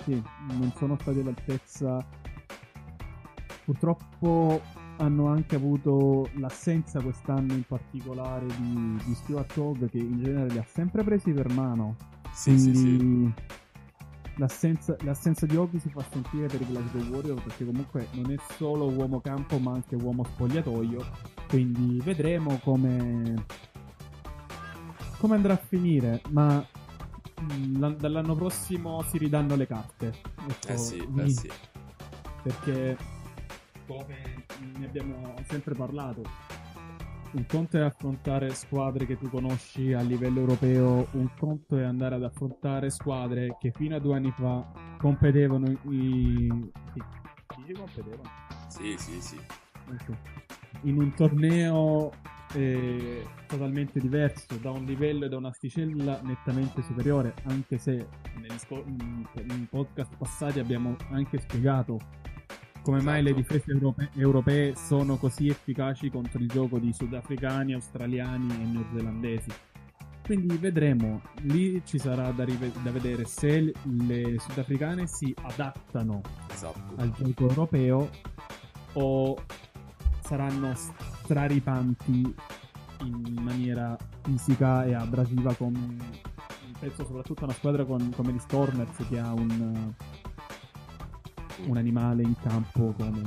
[0.04, 2.06] Sì, non sono stati all'altezza.
[3.64, 4.62] Purtroppo
[4.98, 10.58] hanno anche avuto l'assenza quest'anno in particolare di, di Stuart Hogg che in genere li
[10.58, 11.96] ha sempre presi per mano.
[12.32, 13.34] Sì, sì, sì.
[14.38, 18.36] L'assenza, l'assenza di Obi si fa sentire per i Glasgow Warriors perché comunque non è
[18.58, 21.06] solo uomo campo ma anche uomo spogliatoio.
[21.48, 23.46] Quindi vedremo come,
[25.20, 26.22] come andrà a finire.
[26.32, 26.66] Ma
[27.42, 30.08] mm, la- dall'anno prossimo si ridanno le carte.
[30.50, 31.50] Ecco, Eh sì, eh sì.
[32.44, 32.98] perché
[33.88, 34.46] come
[34.78, 36.24] ne abbiamo sempre parlato
[37.36, 42.16] un conto è affrontare squadre che tu conosci a livello europeo un conto è andare
[42.16, 44.66] ad affrontare squadre che fino a due anni fa
[44.98, 46.50] competevano i...
[46.94, 48.30] sì, competevano?
[48.70, 49.38] Sì, sì, sì.
[49.92, 50.18] Ok.
[50.84, 52.12] in un torneo
[52.54, 58.08] eh, totalmente diverso da un livello e da un'asticella nettamente superiore anche se
[58.86, 62.00] in, in podcast passati abbiamo anche spiegato
[62.86, 63.42] come mai le Esatto.
[63.54, 69.50] difese europe- europee sono così efficaci contro il gioco di sudafricani, australiani e neozelandesi.
[70.24, 76.22] Quindi vedremo, lì ci sarà da, rive- da vedere se le sudafricane si adattano
[76.52, 76.94] Esatto.
[76.98, 78.10] al gioco europeo
[78.94, 79.36] o
[80.22, 82.34] saranno straripanti
[83.02, 86.24] in maniera fisica e abrasiva come
[86.80, 89.94] penso soprattutto a una squadra con- come gli Stormers che ha un,
[91.68, 93.22] un animale in campo come.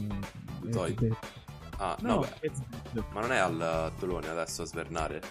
[0.69, 1.17] Ezbet.
[1.79, 5.23] Ah, no, no, beh, ma non è al Tolone adesso a svernare?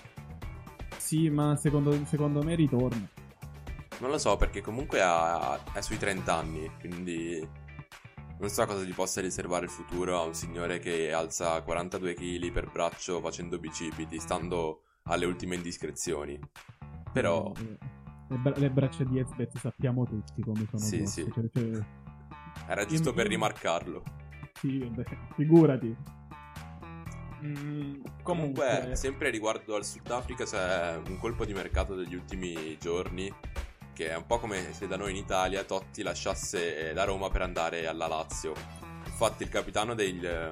[0.97, 3.07] sì ma secondo, secondo me ritorna
[3.99, 7.47] Non lo so, perché comunque ha- è sui 30 anni, quindi
[8.39, 12.51] non so cosa gli possa riservare il futuro a un signore che alza 42 kg
[12.51, 16.39] per braccio facendo bicipiti, stando alle ultime indiscrezioni.
[17.12, 17.77] Però, Eh,
[18.29, 21.31] le, bra- le braccia di Ezbet sappiamo tutti come sono Sì, grosse, sì.
[21.33, 21.86] cioè- cioè-
[22.67, 24.03] era giusto per Io- rimarcarlo.
[24.53, 25.03] sì, vabbè,
[25.35, 25.95] figurati
[27.43, 33.31] Mm, Comunque, sempre riguardo al Sudafrica, c'è un colpo di mercato degli ultimi giorni.
[33.93, 37.41] Che è un po' come se da noi in Italia Totti lasciasse la Roma per
[37.43, 38.53] andare alla Lazio.
[39.05, 40.51] Infatti, il capitano del-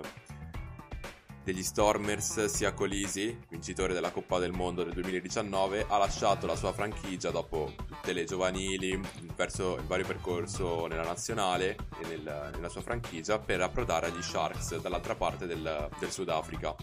[1.45, 6.73] degli Stormers, sia Colisi, vincitore della Coppa del Mondo del 2019, ha lasciato la sua
[6.73, 8.99] franchigia dopo tutte le giovanili,
[9.36, 14.77] verso il vario percorso nella nazionale e nel- nella sua franchigia per approdare agli Sharks
[14.79, 16.75] dall'altra parte del, del Sudafrica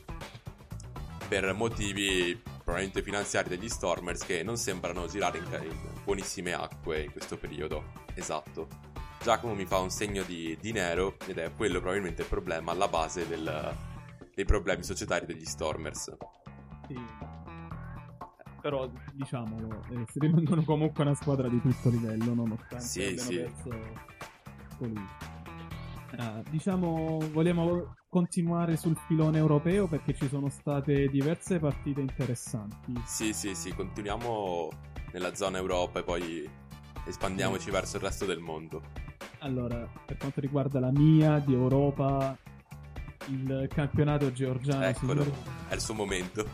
[1.29, 7.11] per motivi probabilmente finanziari degli Stormers che non sembrano girare in, in buonissime acque in
[7.11, 7.93] questo periodo.
[8.15, 8.69] Esatto.
[9.21, 12.87] Giacomo mi fa un segno di, di nero ed è quello probabilmente il problema alla
[12.87, 13.91] base del-
[14.35, 16.17] dei problemi societari degli Stormers.
[16.87, 16.97] Sì.
[18.61, 23.37] Però diciamolo, eh, si rimangono comunque una squadra di tutto livello, nonostante Sì, abbiano sì.
[23.37, 23.71] perso
[24.79, 25.07] colui.
[26.17, 32.93] Ah, diciamo, vogliamo continuare sul filone europeo perché ci sono state diverse partite interessanti.
[33.07, 34.69] Sì, sì, sì, continuiamo
[35.13, 36.51] nella zona Europa e poi
[37.07, 38.83] espandiamoci verso il resto del mondo.
[39.39, 42.37] Allora, per quanto riguarda la mia di Europa,
[43.29, 45.25] il campionato georgiano Eccolo,
[45.69, 46.47] è il suo momento.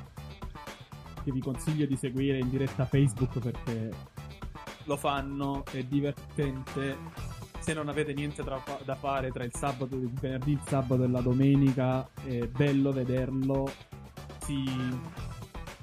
[1.25, 3.91] che vi consiglio di seguire in diretta Facebook perché
[4.85, 6.97] lo fanno, è divertente.
[7.61, 11.09] Se non avete niente tra- da fare tra il sabato, il venerdì, il sabato e
[11.09, 13.71] la domenica, è bello vederlo.
[14.43, 14.65] Si,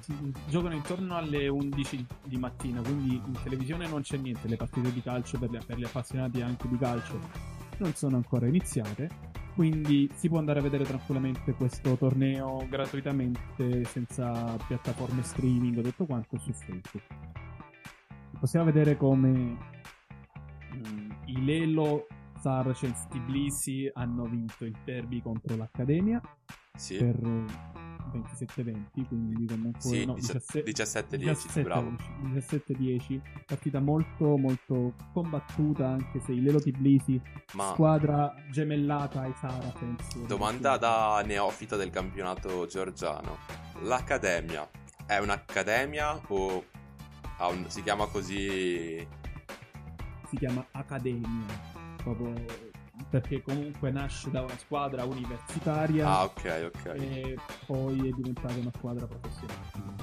[0.00, 4.48] si giocano intorno alle 11 di mattina, quindi in televisione non c'è niente.
[4.48, 7.20] Le partite di calcio per, gli- per gli appassionati anche di calcio
[7.78, 9.08] non sono ancora iniziate.
[9.56, 16.04] Quindi si può andare a vedere tranquillamente questo torneo gratuitamente, senza piattaforme streaming o tutto
[16.04, 17.02] quanto su Facebook.
[18.38, 19.30] Possiamo vedere come
[20.74, 22.06] mm, i Lelo
[22.38, 26.20] Saracens Tbilisi hanno vinto il derby contro l'Accademia
[26.76, 27.18] Sì, per
[28.12, 31.94] 27-20, quindi comunque sì no, 17 17 17-10, bravo.
[32.32, 37.20] 17-10, partita molto molto combattuta anche se i Lelo Tbilisi
[37.54, 40.26] Ma squadra gemellata ai Saracens.
[40.26, 43.36] domanda da neofita del campionato georgiano.
[43.82, 44.68] L'accademia
[45.06, 46.64] è un'accademia o
[47.50, 49.06] un- si chiama così?
[50.28, 51.46] Si chiama Accademia,
[52.02, 52.32] proprio
[53.10, 56.84] perché comunque nasce da una squadra universitaria Ah, ok, ok.
[56.94, 59.60] e poi è diventata una squadra professionale.
[59.74, 59.94] Ah.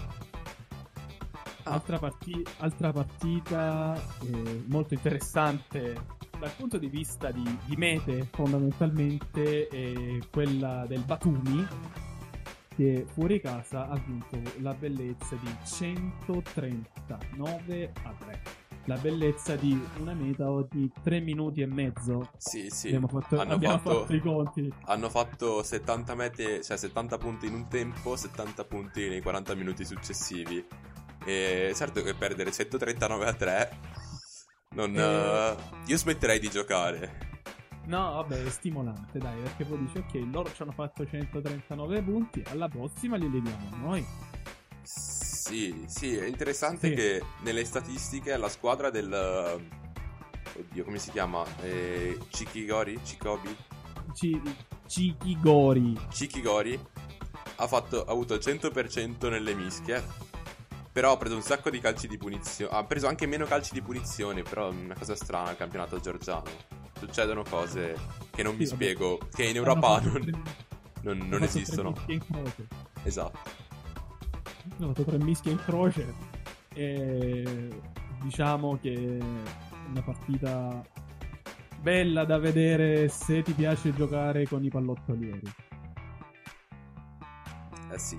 [1.66, 5.96] Altra, parti- altra partita eh, molto interessante
[6.38, 11.66] dal punto di vista di, di mete, fondamentalmente, è quella del Batumi,
[12.76, 18.42] che fuori casa ha vinto la bellezza di 139 a 3.
[18.86, 22.32] La bellezza di una meta ogni 3 minuti e mezzo.
[22.38, 22.88] Sì, sì.
[22.88, 24.74] Abbiamo, fatto, hanno, abbiamo fatto, fatto i conti.
[24.86, 29.86] hanno fatto 70 mete, cioè 70 punti in un tempo, 70 punti nei 40 minuti
[29.86, 30.66] successivi.
[31.26, 33.80] E certo che perdere 139 a 3
[34.72, 35.02] Non, Eh.
[35.02, 37.32] eh, io smetterei di giocare.
[37.86, 42.44] No, vabbè, è stimolante, dai, perché poi dici, ok, loro ci hanno fatto 139 punti,
[42.48, 44.06] alla prossima li leviamo noi.
[44.82, 45.33] Sì,
[45.88, 46.94] sì, è interessante Sì.
[46.96, 49.12] che nelle statistiche la squadra del...
[50.56, 51.44] Oddio, come si chiama?
[51.62, 53.00] Eh, Chikigori?
[53.02, 53.56] Chikobi?
[54.14, 54.40] Ci,
[54.86, 55.98] Chikigori.
[56.10, 56.80] Chikigori
[57.56, 60.04] ha, fatto, ha avuto il 100% nelle mischie.
[60.92, 62.76] Però ha preso un sacco di calci di punizione.
[62.76, 64.44] Ha preso anche meno calci di punizione.
[64.44, 66.44] Però è una cosa strana al campionato georgiano.
[67.00, 67.96] Succedono cose
[68.30, 68.84] che non mi Sì, vabbè.
[68.84, 69.18] spiego.
[69.34, 70.44] Che in Europa non,
[71.02, 71.96] non- non esistono.
[73.04, 73.40] Esatto.
[74.78, 76.14] Hanno fatto tre mischie in croce.
[76.74, 77.70] E
[78.22, 79.24] diciamo che è
[79.90, 80.84] una partita
[81.82, 85.42] bella da vedere se ti piace giocare con i pallottolieri.
[87.92, 88.18] Eh sì.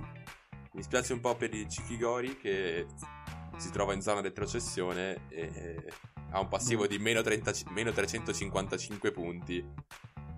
[0.72, 2.86] Mi spiace un po' per il Chikigori che
[3.56, 5.84] si trova in zona retrocessione e
[6.30, 9.64] ha un passivo di meno, 30 ci- meno 355 punti.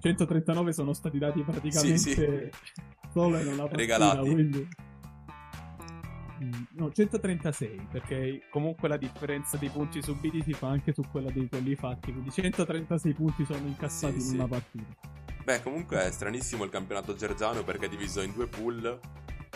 [0.00, 2.50] 139 sono stati dati praticamente Sì, sì.
[3.12, 4.30] solo in una partita, Regalati.
[4.30, 4.68] quindi...
[6.42, 11.30] Mm, No, 136, perché comunque la differenza dei punti subiti si fa anche su quella
[11.30, 14.34] dei quelli fatti, quindi 136 punti sono incassati Sì, in sì.
[14.34, 14.96] una partita.
[15.42, 19.00] Beh, comunque è stranissimo il campionato georgiano perché è diviso in due pool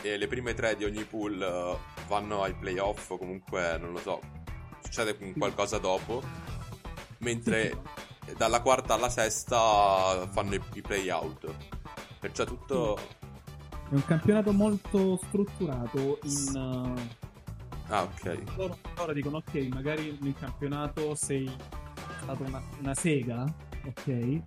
[0.02, 3.98] e le prime tre di ogni pool eh, vanno ai playoff o comunque, non lo
[3.98, 4.20] so,
[4.82, 6.22] succede qualcosa dopo,
[7.18, 7.82] mentre
[8.36, 11.54] dalla quarta alla sesta fanno i, i play-out.
[12.20, 12.98] Perciò tutto...
[13.90, 16.54] È un campionato molto strutturato in...
[16.54, 16.94] uh,
[17.92, 18.42] Ah, ok.
[18.56, 21.50] loro, loro dicono ok, magari nel campionato sei
[22.20, 23.42] stato una, una sega,
[23.86, 24.42] ok?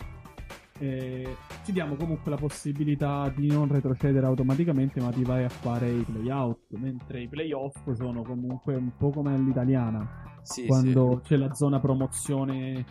[0.80, 5.90] Eh, ti diamo comunque la possibilità di non retrocedere automaticamente, ma ti vai a fare
[5.92, 6.60] i playout.
[6.78, 12.86] Mentre i playoff sono comunque un po' come all'italiana, Sì, quando c'è la zona promozione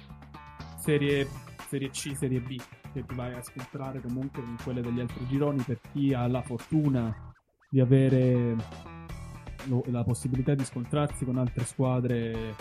[0.78, 1.26] serie,
[1.68, 2.56] serie C, serie B,
[2.92, 6.42] che ti vai a scontrare comunque con quelle degli altri gironi per chi ha la
[6.42, 7.32] fortuna
[7.68, 8.56] di avere
[9.66, 12.54] lo- la possibilità di scontrarsi con altre squadre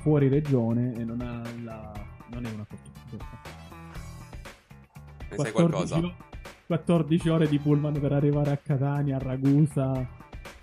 [0.00, 1.92] fuori regione e non ha la
[2.30, 2.96] non è una fortuna.
[5.30, 5.98] Ne sai qualcosa?
[5.98, 6.14] o-
[6.66, 10.06] 14 ore di pullman per arrivare a Catania, a Ragusa,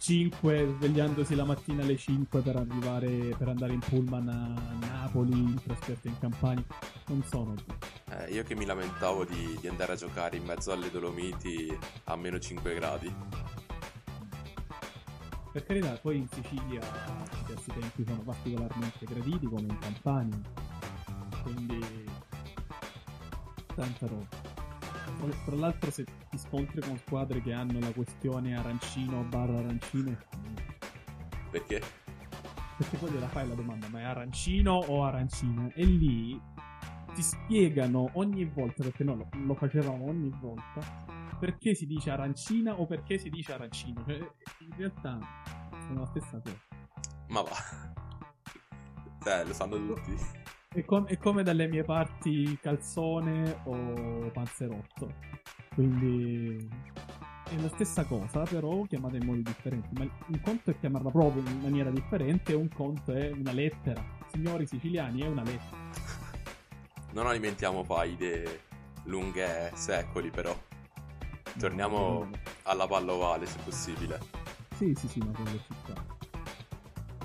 [0.05, 5.59] 5 svegliandosi la mattina alle 5 per arrivare per andare in pullman a Napoli, in
[5.63, 6.63] trasferta in Campania.
[7.07, 7.55] Non sono
[8.11, 12.15] Eh, io che mi lamentavo di, di andare a giocare in mezzo alle Dolomiti a
[12.15, 13.11] meno 5 gradi.
[15.51, 20.39] Per carità, poi in Sicilia i diversi tempi sono particolarmente graditi come in Campania.
[21.41, 21.83] Quindi
[23.73, 24.54] tanta roba.
[25.45, 30.17] Tra l'altro se ti scontri con squadre che hanno la questione arancino barra arancine,
[31.49, 31.81] Perché?
[32.77, 35.71] perché poi gliela fai la domanda, ma è arancino o arancina?
[35.73, 36.39] E lì
[37.13, 40.81] ti spiegano ogni volta, perché noi lo, lo facevamo ogni volta,
[41.39, 44.03] perché si dice arancina o perché si dice arancino.
[44.05, 45.17] Cioè, in realtà
[45.87, 46.59] sono la stessa cosa.
[47.29, 47.55] Ma va.
[49.25, 50.15] Eh, lo sanno tutti.
[50.75, 55.09] È, com- è come dalle mie parti calzone o panzerotto.
[55.73, 56.69] Quindi
[57.49, 59.87] è la stessa cosa, però chiamata in modi differenti.
[59.93, 64.03] Ma un conto è chiamarla proprio in maniera differente, un conto è una lettera.
[64.29, 65.77] Signori siciliani, è una lettera.
[67.13, 68.63] Non alimentiamo faide
[69.05, 70.53] lunghe secoli, però.
[71.57, 72.29] Torniamo
[72.63, 74.19] alla palla ovale, se possibile.
[74.75, 75.93] Sì, sì, sì, ma quello ci sta.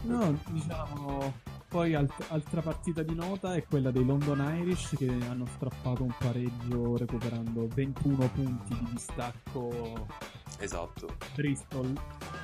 [0.03, 1.50] No, diciamo.
[1.71, 6.13] Poi alt- altra partita di nota è quella dei London Irish che hanno strappato un
[6.19, 10.05] pareggio recuperando 21 punti di distacco
[10.59, 11.07] Esatto.
[11.37, 11.93] Bristol.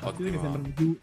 [0.00, 0.96] Partita che, sembrava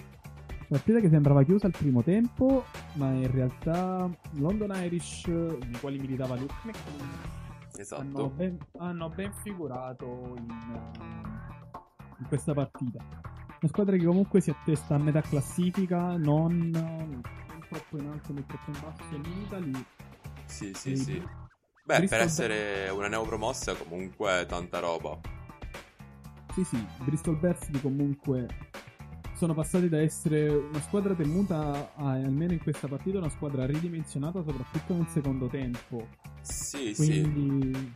[0.70, 6.36] partita che sembrava chiusa al primo tempo, ma in realtà London Irish, nei quali militava
[6.36, 6.72] Luke hanno
[7.78, 8.30] Esatto.
[8.30, 10.48] ben, hanno ben figurato in,
[12.20, 13.04] in questa partita.
[13.04, 17.22] Una squadra che comunque si attesta a metà classifica, non
[17.74, 19.86] troppo in alto né troppo in basso, limita lì.
[20.46, 21.30] Sì, sì, E- sì.
[21.86, 25.20] Beh, Bristol- per essere una neopromossa comunque tanta roba.
[26.54, 28.48] Sì, sì, Bristol Bears di comunque
[29.36, 34.44] sono passati da essere una squadra temuta a, almeno in questa partita, una squadra ridimensionata
[34.44, 36.08] soprattutto nel secondo tempo.
[36.42, 37.22] Sì, sì.
[37.22, 37.96] Quindi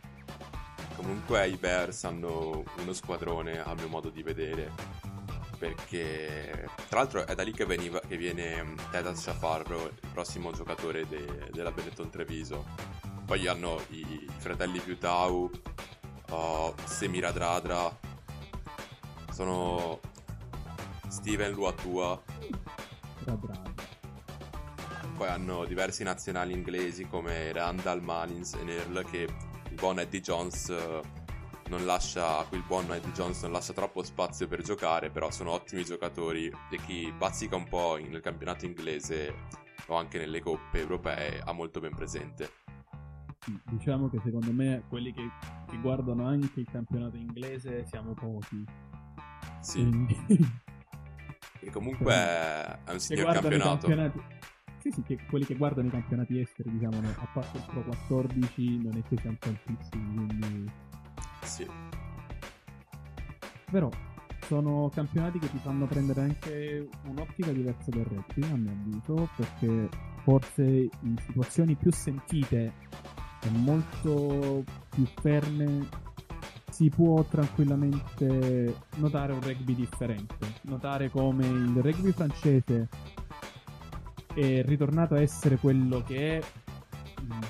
[0.95, 4.71] Comunque i Bears hanno uno squadrone, a mio modo di vedere.
[5.57, 10.51] Perché, tra l'altro, è da lì che, veniva, che viene mm, Ted Shafarro, il prossimo
[10.51, 12.65] giocatore de- della Benetton Treviso.
[13.25, 15.49] Poi hanno i, i fratelli Piutau,
[16.29, 17.95] oh, Semira Dradra,
[19.31, 19.99] sono
[21.07, 22.21] Steven Luatua.
[25.17, 29.27] poi hanno diversi nazionali inglesi come Randall, Malins e Nerl che
[29.69, 31.01] il buon Eddie Jones eh,
[31.67, 35.51] non lascia, qui il buon Eddie Jones non lascia troppo spazio per giocare, però sono
[35.51, 39.33] ottimi giocatori e chi bazzica un po' nel campionato inglese
[39.87, 42.65] o anche nelle coppe europee ha molto ben presente.
[43.63, 45.29] Diciamo che secondo me quelli che,
[45.67, 48.63] che guardano anche il campionato inglese siamo pochi.
[49.61, 49.81] Sì.
[49.81, 50.15] Quindi...
[51.59, 53.87] E comunque è un signor campionato.
[54.77, 58.83] Sì, sì, che quelli che guardano i campionati esteri, diciamo, a parte il Pro 14,
[58.83, 60.71] non è che siamo tantissimi, quindi...
[61.47, 61.65] Sì.
[63.71, 63.89] Però
[64.45, 69.89] sono campionati che ti fanno prendere anche un'ottica diversa del rugby, a mio avviso, perché
[70.23, 72.73] forse in situazioni più sentite
[73.41, 75.87] e molto più ferme
[76.69, 82.87] si può tranquillamente notare un rugby differente, notare come il rugby francese
[84.33, 86.43] è ritornato a essere quello che è,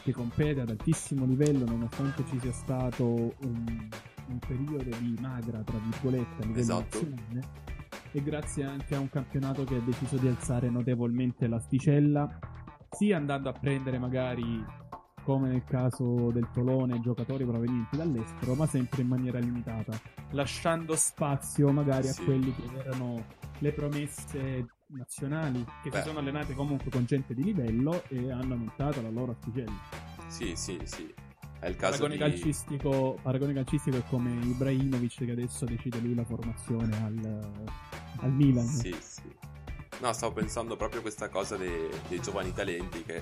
[0.03, 3.89] che compete ad altissimo livello nonostante ci sia stato un,
[4.28, 6.99] un periodo di magra, tra virgolette, a livello esatto.
[6.99, 7.75] nazionale
[8.11, 12.39] e grazie anche a un campionato che ha deciso di alzare notevolmente l'asticella,
[12.89, 14.65] sia andando a prendere magari
[15.23, 19.99] come nel caso del Tolone, giocatori provenienti dall'estero, ma sempre in maniera limitata,
[20.32, 22.21] lasciando spazio magari sì.
[22.21, 23.25] a quelli che erano
[23.59, 25.97] le promesse nazionali, che Beh.
[25.97, 29.71] si sono allenate comunque con gente di livello e hanno aumentato la loro asticella.
[30.27, 31.13] Sì, sì, sì.
[31.59, 32.19] È il caso paragone, di...
[32.19, 37.51] calcistico, paragone calcistico è come Ibrahimovic che adesso decide lui la formazione al,
[38.19, 38.67] al Milan.
[38.67, 39.35] Sì, sì.
[39.99, 43.21] No, stavo pensando proprio a questa cosa dei, dei giovani talenti che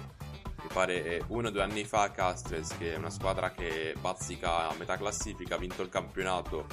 [0.61, 4.75] mi pare uno o due anni fa Castres, che è una squadra che bazzica a
[4.77, 6.67] metà classifica, ha vinto il campionato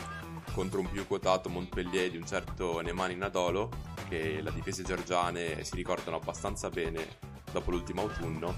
[0.53, 3.71] contro un più quotato Montpellier di un certo Nemani Nadolo,
[4.09, 7.07] che le difese georgiane si ricordano abbastanza bene
[7.51, 8.55] dopo l'ultimo autunno,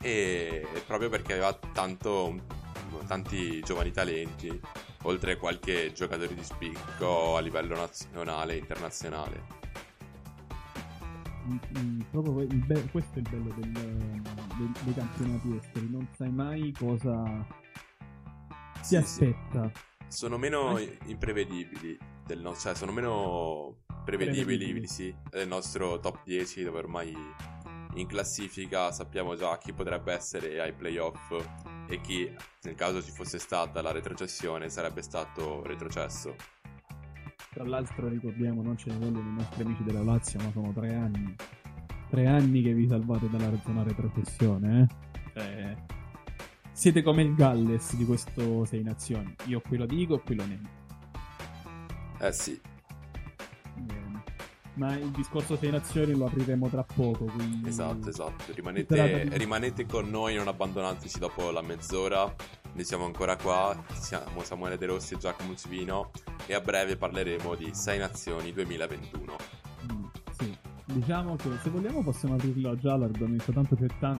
[0.00, 2.34] e proprio perché aveva tanto,
[3.06, 4.60] tanti giovani talenti,
[5.02, 9.58] oltre a qualche giocatore di spicco a livello nazionale e internazionale.
[11.46, 16.30] Mm, mm, proprio be- questo è il bello del, del, dei campionati esteri, non sai
[16.30, 17.46] mai cosa
[18.82, 19.70] si sì, aspetta.
[19.72, 19.89] Sì.
[20.10, 21.96] Sono meno imprevedibili,
[22.26, 24.84] del no- cioè sono meno prevedibili.
[24.88, 27.14] Sì, del nostro top 10 dove ormai
[27.94, 31.32] in classifica sappiamo già chi potrebbe essere ai playoff
[31.88, 32.28] e chi,
[32.62, 36.34] nel caso ci fosse stata la retrocessione, sarebbe stato retrocesso.
[37.52, 40.92] Tra l'altro ricordiamo, non ce ne vogliono i nostri amici della Lazio, ma sono tre
[40.92, 41.36] anni.
[42.08, 44.88] Tre anni che vi salvate dalla zona retrocessione,
[45.34, 45.40] eh?
[45.40, 45.98] eh
[46.80, 49.36] siete come il Galles di questo Sei Nazioni.
[49.48, 50.66] Io qui lo dico e qui lo nego.
[52.18, 52.58] Eh sì.
[53.74, 54.24] Bene.
[54.76, 57.26] Ma il discorso Sei Nazioni lo apriremo tra poco.
[57.26, 57.68] Quindi...
[57.68, 58.54] Esatto, esatto.
[58.54, 62.34] Rimanete, rimanete con noi, non abbandonateci dopo la mezz'ora.
[62.72, 66.12] Noi siamo ancora qua, siamo Samuele De Rossi e Giacomo Civino
[66.46, 69.36] e a breve parleremo di 6 Nazioni 2021.
[69.92, 70.56] Mm, sì,
[70.86, 74.19] diciamo che se vogliamo possiamo aprirlo già l'argomento, tanto per tanto.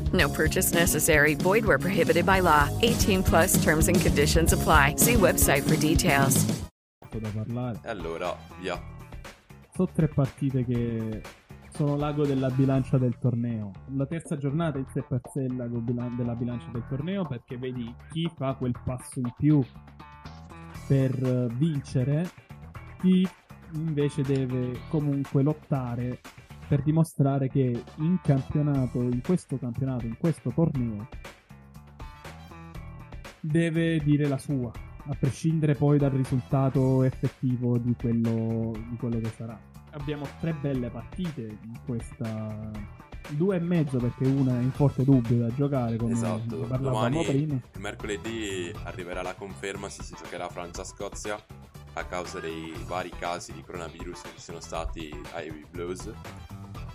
[0.11, 1.35] No purchase necessary.
[1.35, 2.67] Void where prohibited by law.
[2.81, 4.95] 18 plus terms and conditions apply.
[4.97, 6.45] See website for details.
[7.11, 7.79] Da parlare.
[7.83, 8.81] Allora, via.
[9.73, 11.21] Sono tre partite che
[11.73, 13.71] sono l'ago della bilancia del torneo.
[13.95, 17.93] La terza giornata in sé per sé è l'ago della bilancia del torneo perché vedi
[18.11, 19.63] chi fa quel passo in più
[20.87, 21.13] per
[21.53, 22.29] vincere,
[22.99, 23.27] chi
[23.73, 26.19] invece deve comunque lottare
[26.71, 31.09] per dimostrare che in campionato, in questo campionato, in questo torneo,
[33.41, 34.71] deve dire la sua,
[35.07, 39.59] a prescindere poi dal risultato effettivo di quello, di quello che sarà.
[39.89, 42.71] Abbiamo tre belle partite in questa
[43.31, 46.57] due e mezzo perché una è in forte dubbio da giocare come esatto.
[46.57, 51.37] parlavamo prima il mercoledì arriverà la conferma se si giocherà Francia-Scozia
[51.93, 56.11] a causa dei vari casi di coronavirus che ci sono stati ai Blues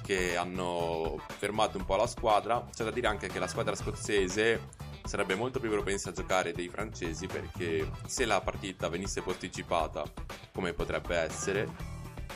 [0.06, 2.64] che hanno fermato un po' la squadra.
[2.72, 4.68] C'è da dire anche che la squadra scozzese
[5.02, 10.04] sarebbe molto più propensa a giocare dei francesi perché se la partita venisse posticipata,
[10.52, 11.68] come potrebbe essere,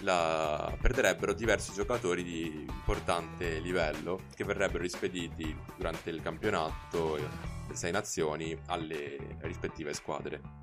[0.00, 0.76] la...
[0.80, 8.58] perderebbero diversi giocatori di importante livello che verrebbero rispediti durante il campionato delle sei nazioni
[8.66, 10.59] alle rispettive squadre.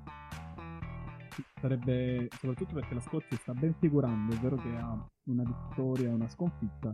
[1.60, 6.12] Sarebbe soprattutto perché la Scozia sta ben figurando, è vero che ha una vittoria e
[6.12, 6.92] una sconfitta,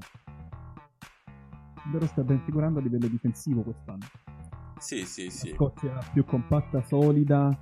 [1.92, 4.06] vero sta ben figurando a livello difensivo quest'anno.
[4.78, 5.50] Sì, sì, sì.
[5.50, 7.56] La Scozia più compatta, solida,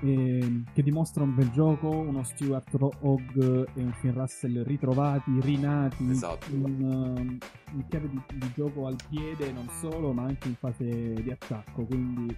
[0.00, 6.10] e che dimostra un bel gioco, uno Stuart Hogg e un Finn Russell ritrovati, rinati,
[6.10, 6.50] Esatto.
[6.50, 11.14] in, uh, in chiave di, di gioco al piede non solo, ma anche in fase
[11.14, 12.36] di attacco, quindi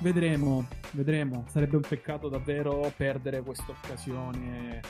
[0.00, 1.44] vedremo, vedremo.
[1.48, 4.80] Sarebbe un peccato davvero perdere questa occasione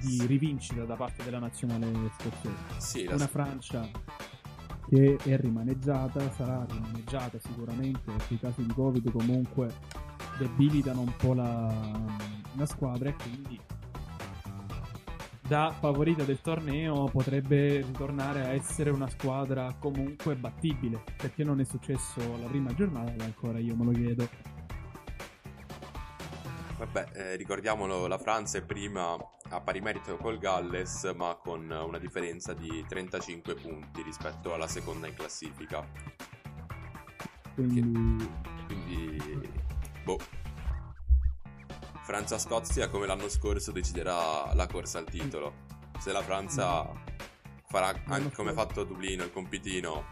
[0.00, 2.78] di rivincita da parte della nazionale scozzese.
[2.78, 3.88] Sì, Una Francia
[4.88, 9.72] che è rimaneggiata, sarà rimaneggiata sicuramente, perché i casi di Covid comunque
[10.38, 11.72] debilitano un po' la,
[12.56, 13.60] la squadra e quindi
[15.52, 21.04] da favorita del torneo potrebbe ritornare a essere una squadra comunque battibile.
[21.14, 24.28] Perché non è successo la prima giornata ancora, io me lo chiedo.
[26.78, 29.14] Vabbè, eh, ricordiamolo, la Francia è prima
[29.50, 35.06] a pari merito col Galles, ma con una differenza di 35 punti rispetto alla seconda
[35.06, 35.86] in classifica.
[37.54, 38.26] Quindi
[38.68, 39.50] Quindi,
[40.02, 40.41] boh.
[42.02, 45.54] Francia-Scozia, come l'anno scorso, deciderà la corsa al titolo.
[45.98, 46.90] Se la Francia
[47.68, 50.04] farà anche come ha fatto a Dublino il compitino,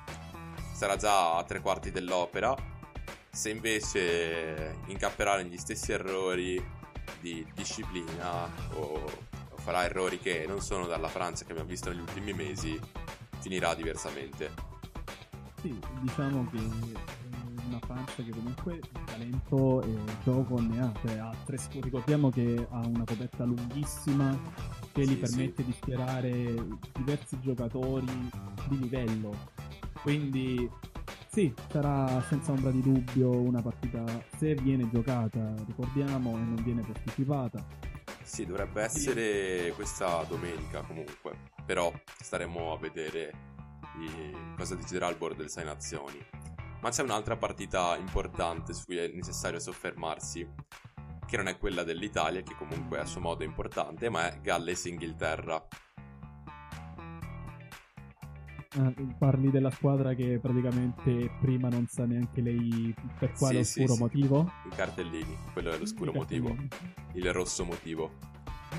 [0.73, 2.55] sarà già a tre quarti dell'opera.
[3.31, 6.65] Se invece incapperà negli stessi errori
[7.21, 9.05] di disciplina o,
[9.51, 12.81] o farà errori che non sono dalla Francia che abbiamo visto negli ultimi mesi,
[13.41, 14.53] finirà diversamente.
[15.61, 16.59] Sì, diciamo che
[17.71, 22.79] una Francia che comunque talento e gioco ne ha, cioè ha tre ricordiamo che ha
[22.85, 24.39] una coperta lunghissima
[24.93, 28.31] che Sì, gli permette di schierare diversi giocatori
[28.69, 29.59] di livello.
[30.03, 30.69] Quindi
[31.29, 34.05] sì, sarà senza ombra di dubbio una partita
[34.37, 37.65] se viene giocata, ricordiamo, e non viene posticipata.
[38.23, 43.33] Sì, dovrebbe essere questa domenica comunque, però staremo a vedere
[43.97, 44.09] di
[44.57, 46.19] cosa deciderà il board del Sei Nazioni.
[46.81, 50.49] Ma c'è un'altra partita importante su cui è necessario soffermarsi,
[51.27, 55.67] che non è quella dell'Italia, che comunque a suo modo è importante, ma è Galles-Inghilterra.
[58.79, 63.95] Ah, parli della squadra che praticamente prima non sa neanche lei per quale Sì, oscuro
[63.97, 64.01] sì.
[64.01, 64.53] motivo.
[64.71, 66.57] I cartellini, quello è l'oscuro motivo,
[67.15, 68.13] il rosso motivo.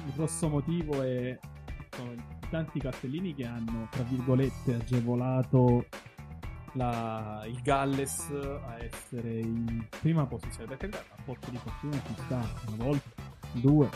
[0.05, 1.37] Il grosso motivo è
[1.93, 5.85] sono tanti cartellini che hanno, tra virgolette, agevolato
[6.73, 10.75] la- il Galles a essere in prima posizione.
[10.75, 13.09] Perché a botte di fortuna ci sta una volta,
[13.53, 13.89] due,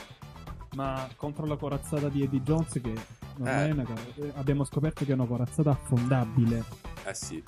[0.75, 2.93] ma contro la corazzata di Eddie Jones che
[3.37, 3.67] non Eh.
[3.67, 6.63] è una car- abbiamo scoperto che è una corazzata affondabile.
[7.05, 7.43] Eh sì,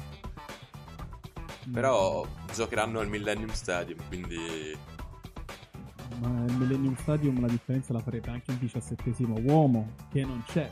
[1.71, 4.75] però giocheranno al Millennium Stadium, quindi
[6.19, 10.71] Ma il Millennium Stadium la differenza la farebbe anche il diciassettesimo uomo, che non c'è,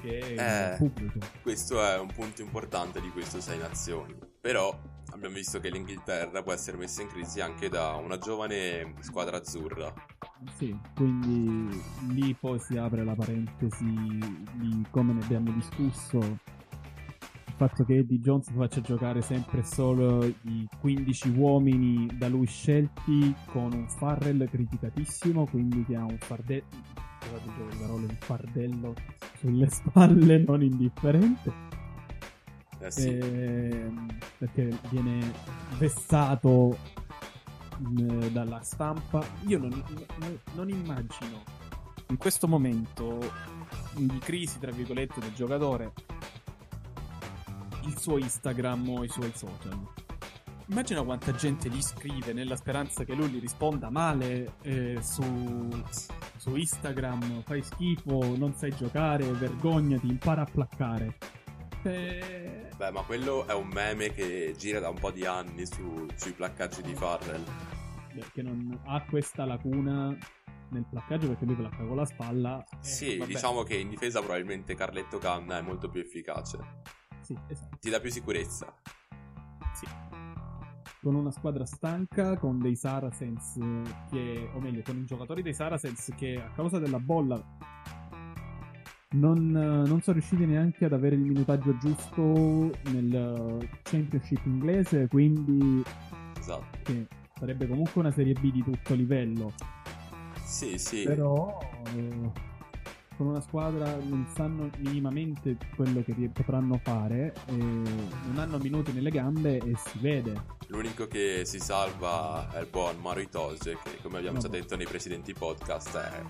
[0.00, 0.70] che Eh.
[0.72, 1.18] il pubblico.
[1.42, 4.14] questo è un punto importante di questo Sei Nazioni.
[4.40, 4.74] Però
[5.12, 9.92] abbiamo visto che l'Inghilterra può essere messa in crisi anche da una giovane squadra azzurra.
[10.56, 11.78] Sì, quindi
[12.08, 16.18] lì poi si apre la parentesi di come ne abbiamo discusso.
[16.18, 23.34] Il fatto che Eddie Jones faccia giocare sempre solo i 15 uomini da lui scelti
[23.52, 26.64] con un Farrell criticatissimo, quindi che ha un fardello,
[27.20, 28.94] scusate il gioco di parole, un fardello
[29.38, 31.52] sulle spalle non indifferente.
[32.80, 35.32] Eh sì, Ehm, perché viene
[35.78, 36.78] vessato
[37.78, 39.22] eh, dalla stampa.
[39.46, 39.70] Io non,
[40.18, 41.42] non- non immagino
[42.08, 43.18] in questo momento
[43.94, 45.92] di crisi, tra virgolette, del giocatore
[47.84, 49.78] il suo Instagram o i suoi social.
[50.70, 55.68] Immagina quanta gente gli scrive nella speranza che lui gli risponda male eh, su,
[56.36, 61.16] su Instagram, fai schifo, non sai giocare, vergognati, impara a placcare.
[61.82, 66.06] Eh, beh, ma quello è un meme che gira da un po' di anni su-
[66.14, 67.42] sui placcaggi di Farrell.
[68.14, 70.16] perché non ha questa lacuna
[70.68, 72.62] nel placcaggio perché lui placca con la spalla.
[72.62, 73.32] eh, Sì, vabbè.
[73.32, 76.58] diciamo che in difesa probabilmente Carletto Canna è molto più efficace.
[77.22, 77.76] Sì, esatto.
[77.80, 78.72] Ti dà più sicurezza.
[79.74, 79.86] Sì.
[81.02, 83.58] Con una squadra stanca, con dei Saracens
[84.10, 87.42] che, o meglio, con i giocatori dei Saracens che a causa della bolla
[89.12, 95.82] non, non sono riusciti neanche ad avere il minutaggio giusto nel Championship inglese, quindi
[96.38, 96.78] Esatto.
[96.82, 97.06] che
[97.38, 99.52] sarebbe comunque una Serie B di tutto livello.
[100.44, 101.04] Sì, sì.
[101.04, 101.58] Però
[101.94, 102.30] eh,
[103.20, 109.58] con una squadra non sanno minimamente quello che potranno fare, non hanno minuti nelle gambe
[109.58, 110.42] e si vede.
[110.68, 114.60] L'unico che si salva è il buon Mario Itose, che come abbiamo già Vabbè.
[114.60, 116.22] detto nei precedenti podcast è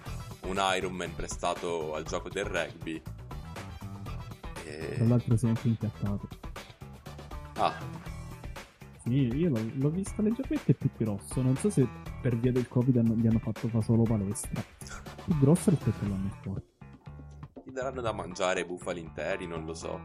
[0.49, 3.01] un Ironman prestato al gioco del rugby.
[4.66, 6.28] E- Tra l'altro si è anche impiattato.
[7.55, 7.74] Ah,
[9.05, 11.41] Sì, io l'ho, l'ho visto leggermente più grosso.
[11.41, 11.86] Non so se
[12.20, 14.61] per via del Covid hanno- gli hanno fatto fa solo palestra.
[15.24, 16.68] Più grosso rispetto all'anno scorso.
[17.71, 20.03] Gli daranno da mangiare bufali interi, non lo so.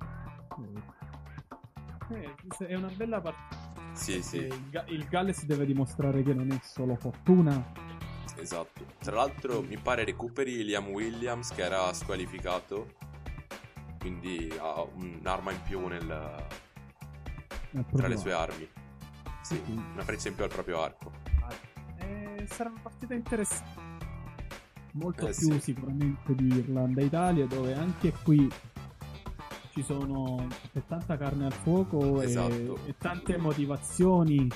[2.09, 2.35] Eh,
[2.67, 3.63] è una bella partita.
[3.93, 7.71] Sì, sì, Il, Ga- il Galles deve dimostrare che non è solo fortuna.
[8.37, 8.85] esatto.
[8.99, 12.93] Tra l'altro mi pare recuperi Liam Williams che era squalificato,
[13.99, 16.45] quindi ha un'arma in più nel,
[17.95, 18.69] tra le sue armi.
[19.41, 19.71] Sì, Sì.
[19.93, 21.11] una freccia in più al proprio arco.
[21.97, 23.94] Eh, sarà una partita interessante.
[24.97, 25.59] Molto Eh, più sì.
[25.59, 28.49] sicuramente di Irlanda e Italia, dove anche qui
[29.73, 30.47] ci sono
[30.87, 32.79] tanta carne al fuoco e- Esatto.
[32.85, 34.47] e, tante motivazioni.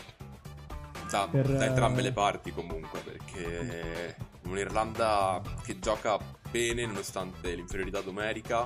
[1.09, 6.17] Da, Per, da entrambe eh, le parti comunque, perché un'Irlanda che gioca
[6.49, 8.65] bene nonostante l'inferiorità numerica,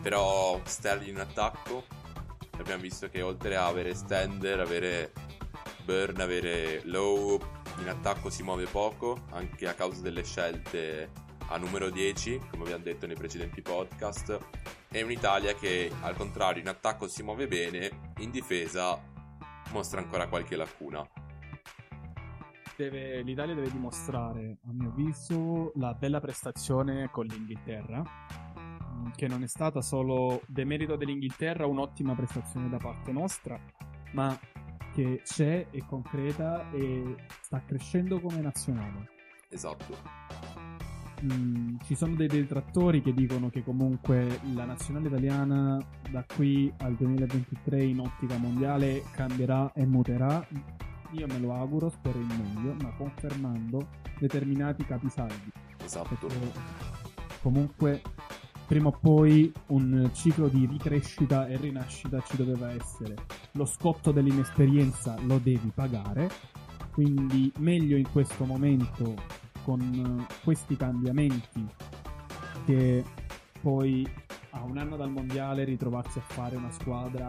[0.00, 1.84] però Sterling in attacco.
[2.58, 5.12] Abbiamo visto che oltre a avere Stender, avere
[5.90, 7.36] Burn, avere Lowe,
[7.80, 11.10] in attacco si muove poco, anche a causa delle scelte
[11.48, 14.38] a numero 10, come abbiamo detto nei precedenti podcast.
[14.88, 19.02] E un'Italia che al contrario in attacco si muove bene, in difesa
[19.72, 21.04] mostra ancora qualche lacuna.
[22.76, 29.42] Deve- L'Italia deve dimostrare, a mio avviso, la bella prestazione con l'Inghilterra, mh, che non
[29.42, 33.60] è stata solo demerito dell'Inghilterra, un'ottima prestazione da parte nostra,
[34.12, 34.38] ma
[35.00, 39.08] che c'è, è concreta e sta crescendo come nazionale.
[39.48, 39.96] Esatto.
[41.22, 45.78] Mm, ci sono dei detrattori che dicono che comunque la nazionale italiana
[46.10, 50.46] da qui al 2023 in ottica mondiale cambierà e muterà.
[51.12, 53.88] Io me lo auguro, spero in meglio, ma confermando
[54.18, 55.50] determinati capisaldi.
[55.82, 56.26] Esatto.
[56.26, 56.52] Perché
[57.40, 58.02] comunque
[58.70, 63.16] prima o poi un ciclo di ricrescita e rinascita ci doveva essere.
[63.54, 66.30] Lo scotto dell'inesperienza lo devi pagare,
[66.92, 69.16] quindi meglio in questo momento
[69.64, 71.66] con eh, questi cambiamenti
[72.64, 73.02] che
[73.60, 74.08] poi
[74.50, 77.26] a un anno dal mondiale ritrovarsi a fare una squadra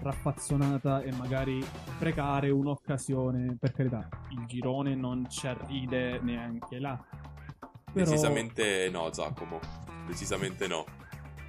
[0.00, 7.00] raffazzonata e magari sprecare un'occasione per carità il girone non ci arride neanche là
[7.92, 9.60] però Decisamente no, Giacomo.
[10.06, 10.84] Decisamente no.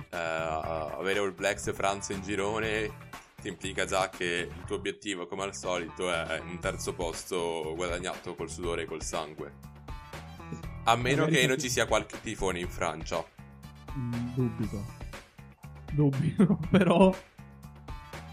[0.09, 5.27] Eh, avere All Blacks e Francia in girone ti implica già che il tuo obiettivo,
[5.27, 9.53] come al solito, è un terzo posto guadagnato col sudore e col sangue.
[10.85, 13.23] A meno che non ci sia qualche tifone in Francia.
[13.97, 14.85] Mm, dubito.
[15.91, 17.13] Dubito, però.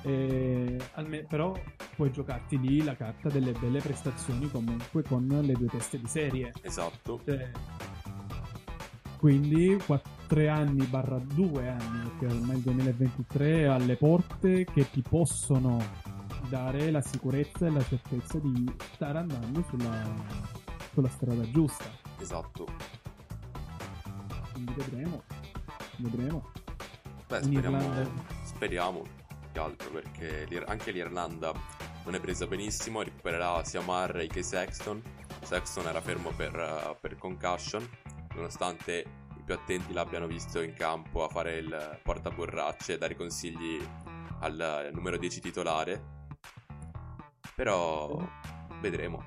[0.02, 1.52] eh, alme- però
[1.94, 6.52] puoi giocarti lì la carta delle belle prestazioni comunque con le due teste di serie.
[6.62, 7.20] Esatto.
[7.24, 7.50] Cioè,
[9.20, 9.76] quindi
[10.28, 15.78] 3 anni barra 2 anni, perché ormai il 2023 è alle porte che ti possono
[16.48, 20.14] dare la sicurezza e la certezza di stare andando sulla,
[20.94, 21.84] sulla strada giusta.
[22.18, 22.66] Esatto.
[24.52, 25.22] Quindi vedremo.
[25.98, 26.50] Vedremo.
[27.28, 28.10] Beh, speriamo, Irlanda-
[28.42, 31.52] speriamo più che altro perché l'Ir- anche l'Irlanda
[32.06, 35.02] non è presa benissimo, recupererà sia Murray che Sexton.
[35.42, 37.86] Sexton era fermo per, eh, per concussion,
[38.40, 39.04] nonostante
[39.36, 43.78] i più attenti l'abbiano visto in campo a fare il portaborracce e dare consigli
[44.40, 46.18] al eh, numero 10 titolare.
[47.54, 48.18] Però
[48.80, 49.22] vedremo.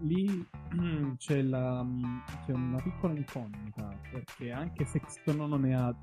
[0.00, 0.46] lì
[1.18, 1.86] c'è, la,
[2.46, 5.94] c'è una piccola incognita perché anche Sexton non è a,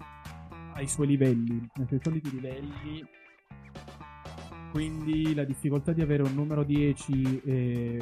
[0.73, 3.05] ai suoi livelli, ai suoi soliti livelli.
[4.71, 7.99] Quindi la difficoltà di avere un numero 10 e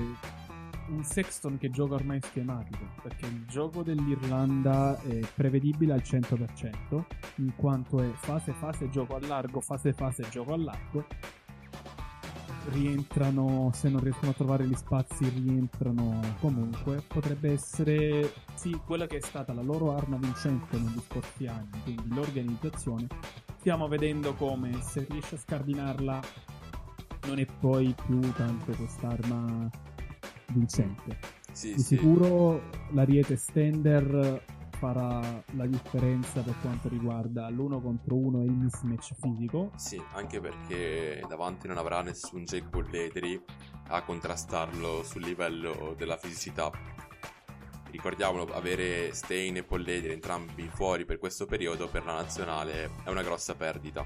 [0.90, 7.04] un Sexton che gioca ormai schematico perché il gioco dell'Irlanda è prevedibile al 100%
[7.36, 11.06] in quanto è fase fase gioco a largo, fase fase gioco a largo
[12.70, 17.02] rientrano, se non riescono a trovare gli spazi, rientrano comunque.
[17.08, 22.14] Potrebbe essere, sì, quella che è stata la loro arma vincente negli scorsi anni, quindi
[22.14, 23.08] l'organizzazione.
[23.58, 26.22] Stiamo vedendo come se riesce a scardinarla
[27.28, 29.70] non è poi più tanto quest'arma
[30.54, 31.18] vincente.
[31.52, 31.96] Sì, Di sì.
[31.96, 34.44] sicuro l'ariete Stender
[34.78, 39.72] farà la differenza per quanto riguarda l'uno contro uno e il mismatch fisico.
[39.76, 43.42] Sì, anche perché davanti non avrà nessun Jake Bolletri
[43.88, 46.72] a contrastarlo sul livello della fisicità.
[47.92, 53.24] ricordiamolo, avere Stein e Polledri entrambi fuori per questo periodo per la nazionale è una
[53.24, 54.06] grossa perdita.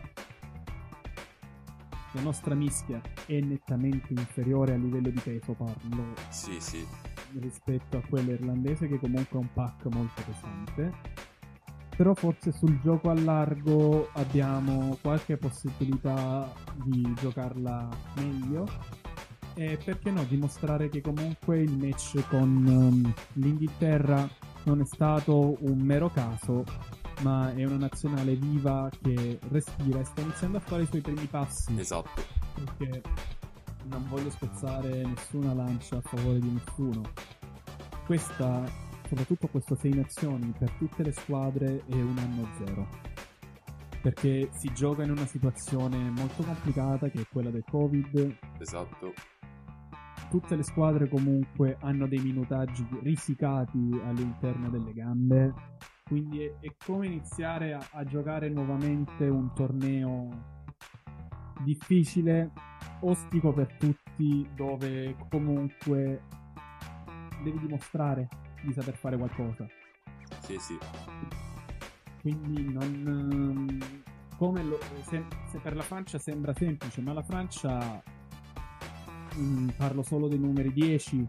[2.13, 6.13] La nostra mischia è nettamente inferiore a livello di peso, parlo.
[6.29, 6.85] Sì, sì.
[7.39, 10.93] Rispetto a quella irlandese che comunque è un pack molto pesante.
[11.95, 16.51] Però forse sul gioco a largo abbiamo qualche possibilità
[16.83, 18.65] di giocarla meglio
[19.55, 24.27] e perché no dimostrare che comunque il match con um, l'Inghilterra
[24.63, 26.63] non è stato un mero caso
[27.23, 31.25] ma è una nazionale viva che respira e sta iniziando a fare i suoi primi
[31.25, 31.79] passi.
[31.79, 32.21] Esatto.
[32.53, 33.01] Perché
[33.85, 37.01] non voglio spezzare nessuna lancia a favore di nessuno.
[38.05, 42.87] Questa soprattutto questo 6 nazioni per tutte le squadre è un anno zero.
[44.01, 48.37] Perché si gioca in una situazione molto complicata che è quella del covid.
[48.59, 49.13] Esatto.
[50.29, 55.53] Tutte le squadre comunque hanno dei minutaggi risicati all'interno delle gambe.
[56.13, 60.29] Quindi è, è come iniziare a, a, giocare nuovamente un torneo
[61.63, 62.51] difficile,
[63.01, 66.21] ostico per tutti, dove comunque
[67.43, 68.27] devi dimostrare
[68.61, 69.67] di saper fare qualcosa.
[70.41, 70.77] Sì, sì.
[72.21, 73.79] Quindi non...
[74.37, 78.03] Come lo, se, se per la Francia sembra semplice, ma la Francia
[79.37, 81.27] Mm, parlo solo dei numeri 10.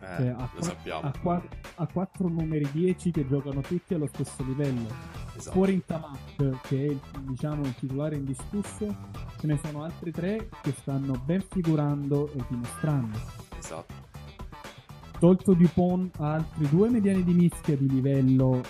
[0.00, 1.08] Eh, cioè, lo sappiamo.
[1.08, 1.42] Ha, qua,
[1.76, 4.88] ha 4 numeri 10 che giocano tutti allo stesso livello.
[5.36, 5.52] Esatto.
[5.52, 8.94] Fuori in Tamak, che è diciamo il titolare indiscusso,
[9.38, 13.18] ce ne sono altri tre che stanno ben figurando e dimostrando.
[13.58, 13.94] Esatto.
[15.18, 18.60] Tolto Dupont ha altri due mediani di mischia di livello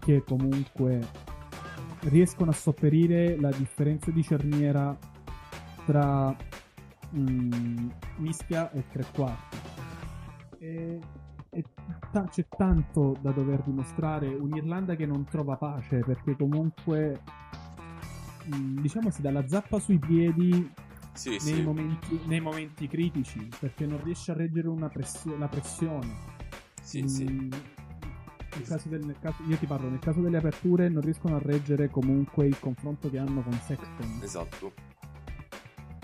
[0.00, 1.00] che comunque
[2.00, 4.96] riescono a sopperire la differenza di cerniera
[5.86, 6.34] tra
[7.16, 7.88] mm,
[8.18, 9.56] mischia e tre quarti.
[10.58, 10.98] E,
[12.10, 14.28] ta- c'è tanto da dover dimostrare.
[14.28, 17.20] Un'Irlanda che non trova pace perché comunque,
[18.54, 20.70] mm, diciamo, si dà la zappa sui piedi
[21.12, 21.62] sì, nei, sì.
[21.62, 26.16] Momenti, nei, Momenti, critici perché non riesce a reggere una pressio- la pressione.
[26.82, 27.50] Sì, mm, sì.
[28.84, 32.46] Del, nel caso, io ti parlo, nel caso delle aperture non riescono a reggere comunque
[32.46, 34.20] il confronto che hanno con Sexton.
[34.22, 34.94] Esatto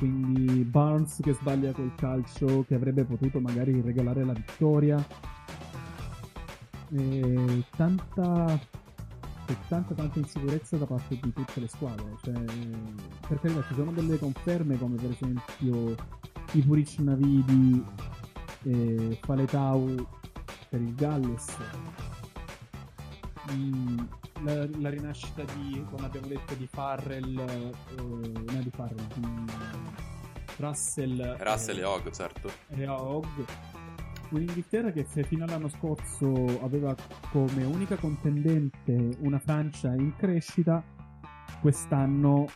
[0.00, 4.96] quindi Barnes che sbaglia col calcio che avrebbe potuto magari regalare la vittoria
[6.92, 8.58] e tanta
[9.68, 12.34] tanta tanta insicurezza da parte di tutte le squadre cioè,
[13.26, 15.96] per carità ci sono delle conferme come per esempio
[16.52, 17.84] i Puric Navidi
[18.62, 20.06] e Faletau
[20.68, 21.56] per il Galles
[23.52, 23.98] mm,
[24.42, 29.52] la, la, rinascita di, come abbiamo detto, di Farrell, eh, non di Farrell, di
[30.56, 31.36] Russell.
[31.38, 32.50] Russell e, e Hogg, certo.
[32.68, 33.44] E Hogg.
[34.30, 36.94] Un'Inghilterra che fino all'anno scorso aveva
[37.30, 40.82] come unica contendente una Francia in crescita,
[41.60, 42.46] quest'anno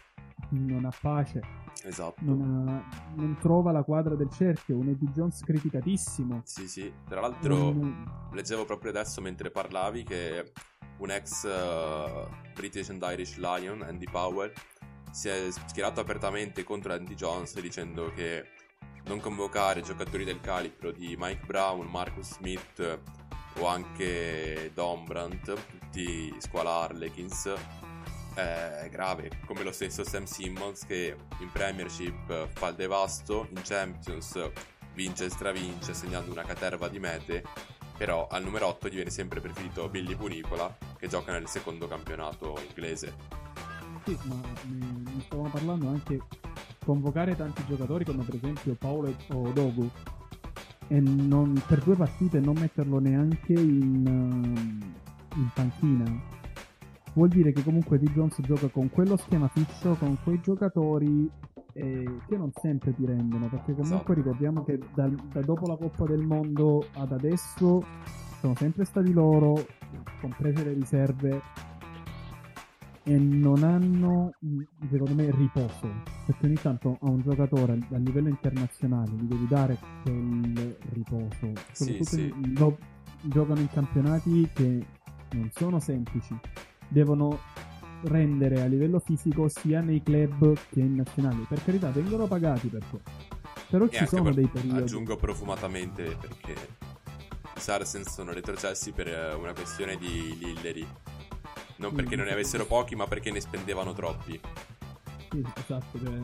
[0.50, 1.40] non ha pace.
[1.82, 2.22] Esatto.
[2.22, 4.76] Non, ha, non, trova la quadra del cerchio.
[4.76, 6.42] Un Eddie Jones criticatissimo.
[6.44, 6.92] Sì, sì.
[7.06, 8.04] Tra l'altro, un...
[8.32, 10.52] leggevo proprio adesso mentre parlavi che
[10.98, 14.52] un ex uh, British and Irish Lion, Andy Powell,
[15.10, 18.53] si è schierato apertamente contro Andy Jones dicendo che
[19.04, 23.00] non convocare giocatori del calibro di Mike Brown, Marcus Smith
[23.58, 27.52] o anche Dombrandt, tutti squala Harlequins,
[28.34, 34.50] è grave, come lo stesso Sam Simmons che in Premiership fa il devasto, in Champions
[34.94, 37.44] vince e stravince segnando una caterva di mete
[37.96, 42.60] però al numero 8 gli viene sempre preferito Billy Punicola che gioca nel secondo campionato
[42.66, 43.42] inglese.
[44.04, 46.20] Sì, ma ne stavamo parlando anche
[46.84, 49.88] convocare tanti giocatori come per esempio Paolo o Dogu
[50.88, 56.42] e non, per due partite non metterlo neanche in, uh, in panchina
[57.14, 58.10] vuol dire che comunque D.
[58.10, 61.30] Jones gioca con quello schema fisso, con quei giocatori
[61.72, 64.12] eh, che non sempre ti rendono, perché comunque esatto.
[64.12, 67.84] ricordiamo che da, da, dopo la Coppa del Mondo ad adesso
[68.40, 69.66] sono sempre stati loro,
[70.20, 71.40] comprese le riserve,
[73.04, 74.32] e non hanno,
[74.90, 79.78] secondo me, riposo, perché ogni tanto a un giocatore a livello internazionale gli devi dare
[80.02, 82.54] quel riposo, soprattutto sì, sì.
[82.56, 82.78] Lo,
[83.20, 84.86] giocano in campionati che
[85.32, 86.34] non sono semplici,
[86.88, 87.38] devono
[88.04, 91.44] rendere a livello fisico sia nei club che in nazionali.
[91.48, 93.10] Per carità, vengono pagati per questo.
[93.68, 94.78] Però e ci sono per, dei periodi.
[94.78, 96.52] Aggiungo profumatamente perché
[97.56, 100.86] i Saracens sono retrocessi per eh, una questione di Lillery.
[101.76, 104.40] Non perché non ne avessero pochi, ma perché ne spendevano troppi.
[105.30, 105.98] Sì, esatto.
[105.98, 106.18] Cioè,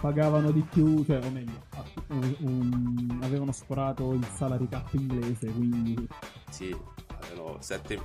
[0.00, 1.62] pagavano di più, cioè, o meglio,
[2.08, 6.08] un, un, avevano sforato il salary cap inglese, quindi
[6.48, 6.74] Sì,
[7.08, 8.00] avevano 7...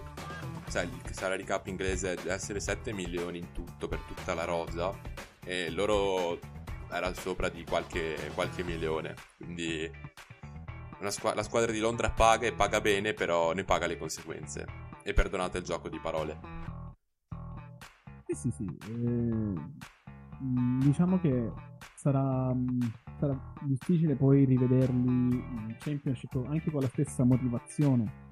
[0.69, 4.91] Cioè, il salary cap inglese deve essere 7 milioni in tutto per tutta la rosa
[5.43, 6.39] e loro
[6.91, 9.15] era sopra di qualche, qualche milione.
[9.37, 9.89] Quindi
[11.07, 14.65] squ- la squadra di Londra paga e paga bene, però ne paga le conseguenze.
[15.07, 16.39] E perdonate il gioco di parole.
[18.25, 18.77] Sì, sì, sì.
[18.89, 19.53] Eh,
[20.79, 21.51] diciamo che
[21.95, 22.51] sarà,
[23.19, 28.23] sarà, difficile poi rivederli in Championship anche con la stessa motivazione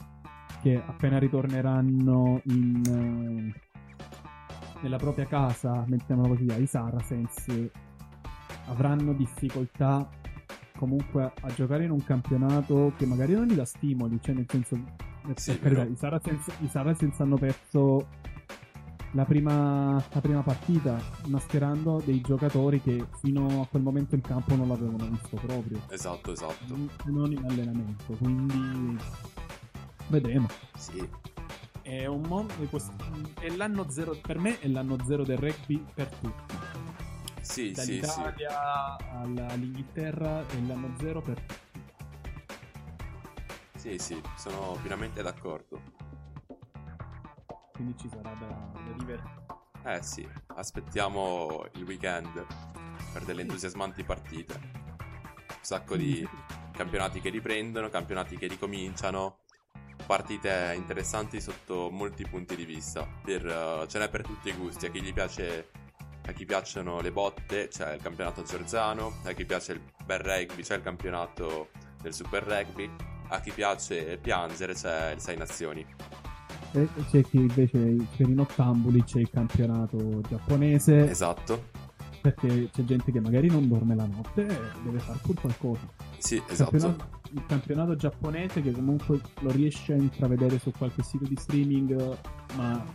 [0.63, 3.53] che appena ritorneranno in,
[4.81, 7.69] nella propria casa, mettiamolo così, ai Saracens,
[8.65, 10.09] avranno difficoltà
[10.75, 14.75] comunque a giocare in un campionato che magari non gli dà stimoli, cioè nel senso,
[15.35, 18.07] sì, carità, i, Saracens, i Saracens hanno perso
[19.13, 24.55] la prima, la prima, partita mascherando dei giocatori che fino a quel momento in campo
[24.55, 25.81] non l'avevano visto proprio.
[25.89, 26.75] Esatto, esatto.
[27.05, 28.97] Non in allenamento, quindi
[30.07, 30.47] vedremo.
[30.75, 31.07] Sì.
[31.81, 32.53] È un mondo
[33.39, 36.55] è l'anno zero per me è l'anno zero del rugby per tutti.
[37.41, 39.41] Sì, Dall'Italia sì, sì.
[39.41, 41.62] all'Inghilterra è l'anno zero per tutti.
[43.83, 45.81] Sì, sì, sono pienamente d'accordo.
[47.73, 49.23] Quindi ci sarà da, da vivere.
[49.83, 50.25] Eh sì,
[50.55, 52.45] aspettiamo il weekend
[53.11, 54.53] per delle entusiasmanti partite.
[54.53, 56.25] Un sacco di
[56.71, 59.39] campionati che riprendono, campionati che ricominciano
[60.05, 63.05] partite interessanti sotto molti punti di vista.
[63.05, 64.85] Per, uh, ce n'è per tutti i gusti.
[64.85, 65.71] A chi gli piace,
[66.25, 69.15] a chi piacciono le botte, c'è il campionato Zorzano.
[69.25, 71.71] A chi piace il bel rugby, c'è il campionato
[72.01, 73.11] del Super Rugby.
[73.33, 75.83] A chi piace piangere, c'è il Sei Nazioni.
[76.71, 81.09] E c'è chi invece per i nottambuli c'è il campionato giapponese.
[81.09, 81.69] Esatto.
[82.21, 85.81] Perché c'è gente che magari non dorme la notte e deve fare pur qualcosa.
[86.19, 86.69] Sì, esatto.
[86.69, 92.17] Campionato, il campionato giapponese che comunque lo riesce a intravedere su qualche sito di streaming,
[92.55, 92.85] ma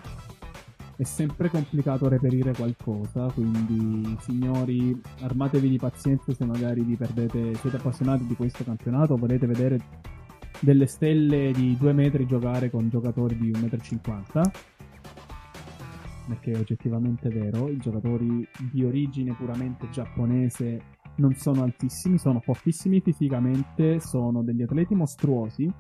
[0.95, 7.77] è sempre complicato reperire qualcosa, quindi signori armatevi di pazienza se magari vi perdete, siete
[7.77, 9.81] appassionati di questo campionato, volete vedere
[10.61, 14.51] delle stelle di 2 metri giocare con giocatori di 1,50 m
[16.29, 23.01] perché è oggettivamente vero, i giocatori di origine puramente giapponese non sono altissimi, sono fortissimi
[23.01, 25.73] fisicamente, sono degli atleti mostruosi,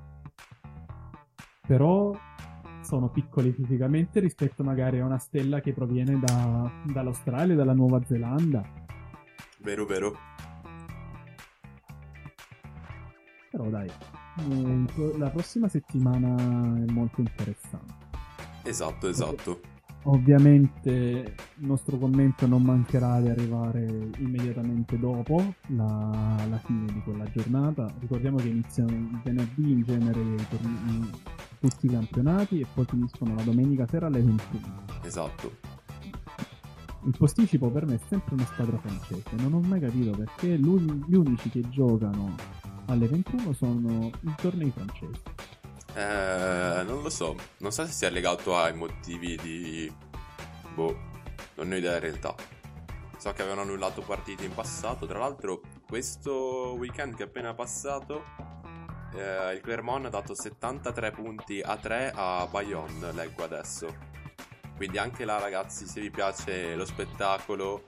[1.66, 2.12] però
[2.80, 8.62] sono piccoli fisicamente rispetto magari a una stella che proviene da, dall'Australia, dalla Nuova Zelanda.
[9.60, 10.16] Vero, vero.
[13.50, 13.88] Però dai,
[15.16, 18.06] la prossima settimana è molto interessante.
[18.62, 19.60] Esatto, esatto.
[20.04, 27.24] Ovviamente il nostro commento non mancherà di arrivare immediatamente dopo la, la fine di quella
[27.30, 27.92] giornata.
[27.98, 30.60] Ricordiamo che iniziano il venerdì in genere per
[31.60, 34.84] tutti i campionati e poi finiscono la domenica sera alle 21.
[35.02, 35.52] Esatto.
[37.04, 39.36] Il posticipo per me è sempre una squadra francese.
[39.36, 42.34] Non ho mai capito perché gli unici che giocano
[42.88, 45.22] alle 21 sono i tornei francesi.
[45.94, 49.92] Eh, non lo so, non so se sia legato ai motivi di...
[50.74, 50.96] Boh,
[51.54, 52.34] non ho idea in realtà.
[53.16, 58.22] So che avevano annullato partite in passato, tra l'altro questo weekend che è appena passato
[59.14, 64.16] eh, il Clermont ha dato 73 punti a 3 a Bayonne, leggo adesso.
[64.76, 67.84] Quindi anche là ragazzi, se vi piace lo spettacolo,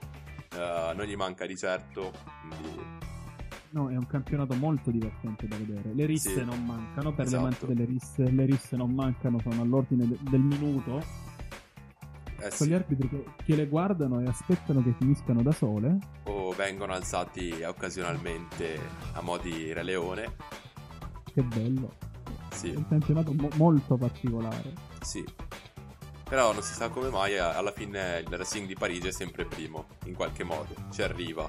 [0.53, 3.00] eh, non gli manca di certo, quindi
[3.73, 5.93] No, è un campionato molto divertente da vedere.
[5.93, 6.43] Le risse Sì.
[6.43, 7.41] non mancano, per Esatto.
[7.41, 10.99] gli amanti delle risse, le risse non mancano, sono all'ordine de- del minuto.
[12.43, 15.99] eh Con gli sì, arbitri che, che le guardano e aspettano che finiscano da sole.
[16.23, 18.79] o vengono alzati occasionalmente
[19.13, 20.35] a mo' di Re Leone.
[21.33, 21.93] Che bello.
[22.49, 24.73] È Sì, un campionato mo- molto particolare.
[25.01, 25.23] sì.
[26.27, 29.85] Però non si sa come mai alla fine il Racing di Parigi è sempre primo,
[30.05, 31.47] in qualche modo, ci arriva.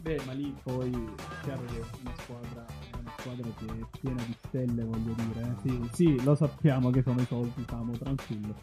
[0.00, 2.66] Beh, ma lì poi è chiaro che è una squadra,
[2.98, 5.40] una squadra che è piena di stelle, voglio dire.
[5.40, 5.60] eh.
[5.60, 8.54] Sì, sì, lo sappiamo che sono i soldi, siamo tranquillo.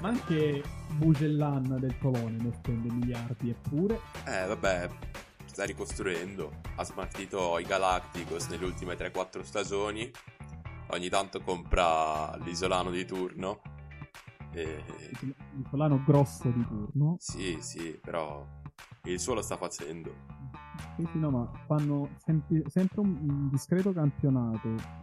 [0.00, 0.62] Ma anche
[0.96, 4.00] Bugellan del Polone ne spende miliardi eppure.
[4.26, 4.88] Eh, vabbè,
[5.44, 6.60] sta ricostruendo.
[6.76, 10.10] Ha smaltito i Galacticos nelle ultime 3-4 stagioni.
[10.88, 13.60] Ogni tanto compra l'isolano di turno.
[14.52, 14.84] E...
[15.20, 17.16] Il Polano grosso di turno.
[17.18, 18.46] Sì, sì, però
[19.04, 20.12] il suo lo sta facendo.
[20.96, 25.02] Sì, sì, no, ma fanno sempre, sempre un, discreto campionato.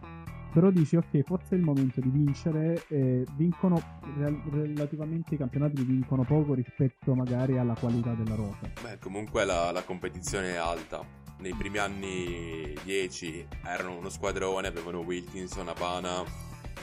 [0.52, 2.84] Però dici, ok, forse è il momento di vincere.
[2.88, 3.80] E vincono
[4.18, 8.70] rel- relativamente i campionati vincono poco rispetto magari alla qualità della rosa.
[8.82, 11.04] Beh, comunque la, la competizione è alta.
[11.38, 16.22] nei primi anni 10 erano uno squadrone, avevano Wilkinson, Habana,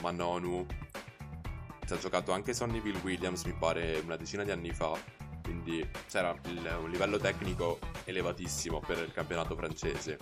[0.02, 0.66] Manonu.
[1.86, 5.19] Ci ha giocato anche Sonnyville Williams, mi pare, una decina di anni fa.
[5.50, 10.16] Quindi c'era il, un livello tecnico elevatissimo per il campionato francese.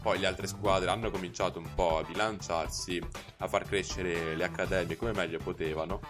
[0.00, 3.02] Poi le altre squadre hanno cominciato un po' a bilanciarsi,
[3.38, 6.00] a far crescere le accademie come meglio potevano.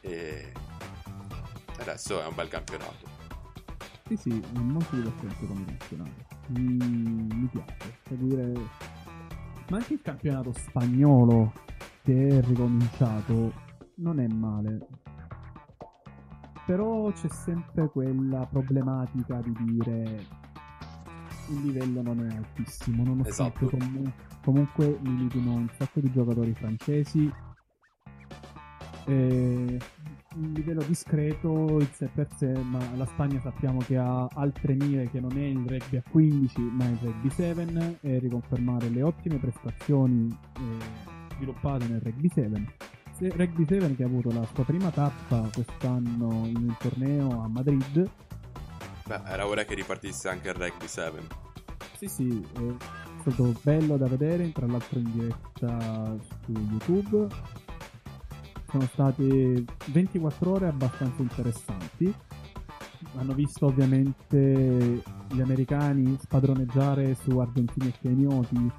[0.00, 0.50] E
[1.78, 3.06] adesso è un bel campionato.
[4.08, 6.24] Sì, sì, è molto divertente come campionato.
[6.46, 8.52] Mi, mi piace seguire.
[9.68, 11.52] Ma anche il campionato spagnolo
[12.02, 13.52] che è ricominciato
[13.96, 15.04] non è male.
[16.66, 20.26] Però c'è sempre quella problematica di dire
[21.48, 23.78] il livello non è altissimo, nonostante Esatto.
[23.78, 24.12] comu-
[24.42, 27.32] comunque militino un sacco di giocatori francesi.
[29.06, 29.78] E
[30.36, 35.08] un livello discreto in sé per sé, ma la Spagna sappiamo che ha altre mire
[35.08, 39.38] che non è il rugby a 15, ma il rugby 7 e riconfermare le ottime
[39.38, 42.85] prestazioni eh, sviluppate nel rugby 7.
[43.18, 48.08] Rugby 7 che ha avuto la sua prima tappa quest'anno in un torneo a Madrid.
[49.06, 51.44] Beh, era ora che ripartisse anche il Rugby 7.
[51.96, 57.26] Sì, sì, è stato bello da vedere, tra l'altro in diretta su YouTube.
[58.68, 62.14] Sono state 24 ore abbastanza interessanti.
[63.16, 68.70] Hanno visto ovviamente gli americani spadroneggiare su argentini e kenioti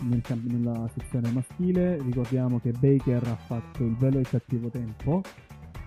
[0.00, 2.00] nel nella sezione maschile.
[2.02, 5.22] Ricordiamo che Baker ha fatto il bello e il cattivo tempo.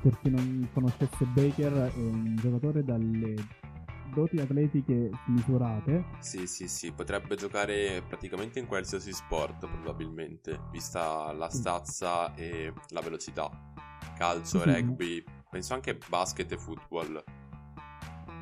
[0.02, 3.36] Per chi non conoscesse Baker è un giocatore dalle
[4.14, 6.06] doti atletiche misurate.
[6.20, 13.02] Sì, sì, sì, potrebbe giocare praticamente in qualsiasi sport, probabilmente, vista la stazza e la
[13.02, 13.50] velocità.
[14.18, 14.66] Calcio, Sì.
[14.66, 17.24] rugby, penso anche basket e football.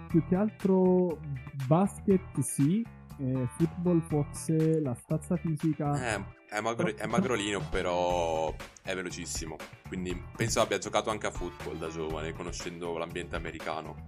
[0.09, 1.19] Più che altro
[1.67, 2.85] basket sì,
[3.23, 9.55] e football forse la stazza fisica Eh, è, magro- è magrolino, però è velocissimo.
[9.87, 14.07] Quindi penso abbia giocato anche a football da giovane, conoscendo l'ambiente americano.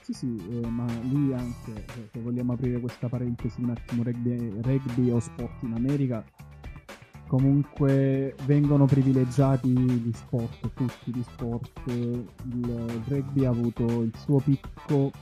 [0.00, 4.60] Sì, sì, eh, ma lì anche, eh, se vogliamo aprire questa parentesi un attimo, rugby,
[4.60, 6.24] rugby o sport in America,
[7.28, 11.86] comunque vengono privilegiati gli sport, tutti gli sport.
[11.86, 15.12] Il rugby ha avuto il suo picco,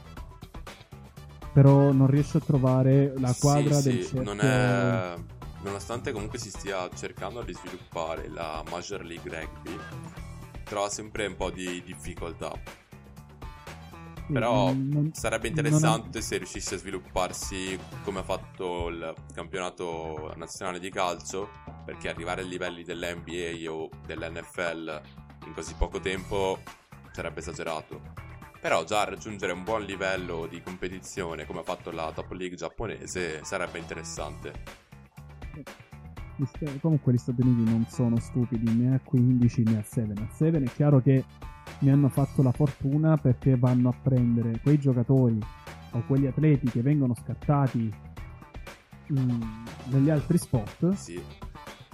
[1.52, 4.22] però non riesce a trovare la quadra Sì, del sì, cerchio.
[4.22, 5.14] non è...
[5.60, 9.76] Nonostante comunque si stia cercando di sviluppare la Major League Rugby,
[10.62, 12.52] trova sempre un po' di difficoltà.
[14.26, 19.12] Sì, Però non- sarebbe non è- interessante se riuscisse a svilupparsi come ha fatto il
[19.34, 21.48] campionato nazionale di calcio,
[21.84, 25.00] perché arrivare ai livelli dell'NBA o dell'NFL
[25.46, 26.60] in così poco tempo
[27.10, 28.00] sarebbe esagerato.
[28.60, 33.44] Però già raggiungere un buon livello di competizione come ha fatto la Top League giapponese
[33.44, 34.52] sarebbe interessante.
[36.80, 40.12] Comunque gli Stati Uniti non sono stupidi né a 15 né a 7.
[40.20, 41.24] A 7 è chiaro che
[41.80, 45.38] ne hanno fatto la fortuna perché vanno a prendere quei giocatori
[45.92, 47.92] o quegli atleti che vengono scattati
[49.12, 49.40] mm,
[49.86, 51.20] negli altri sport Sì,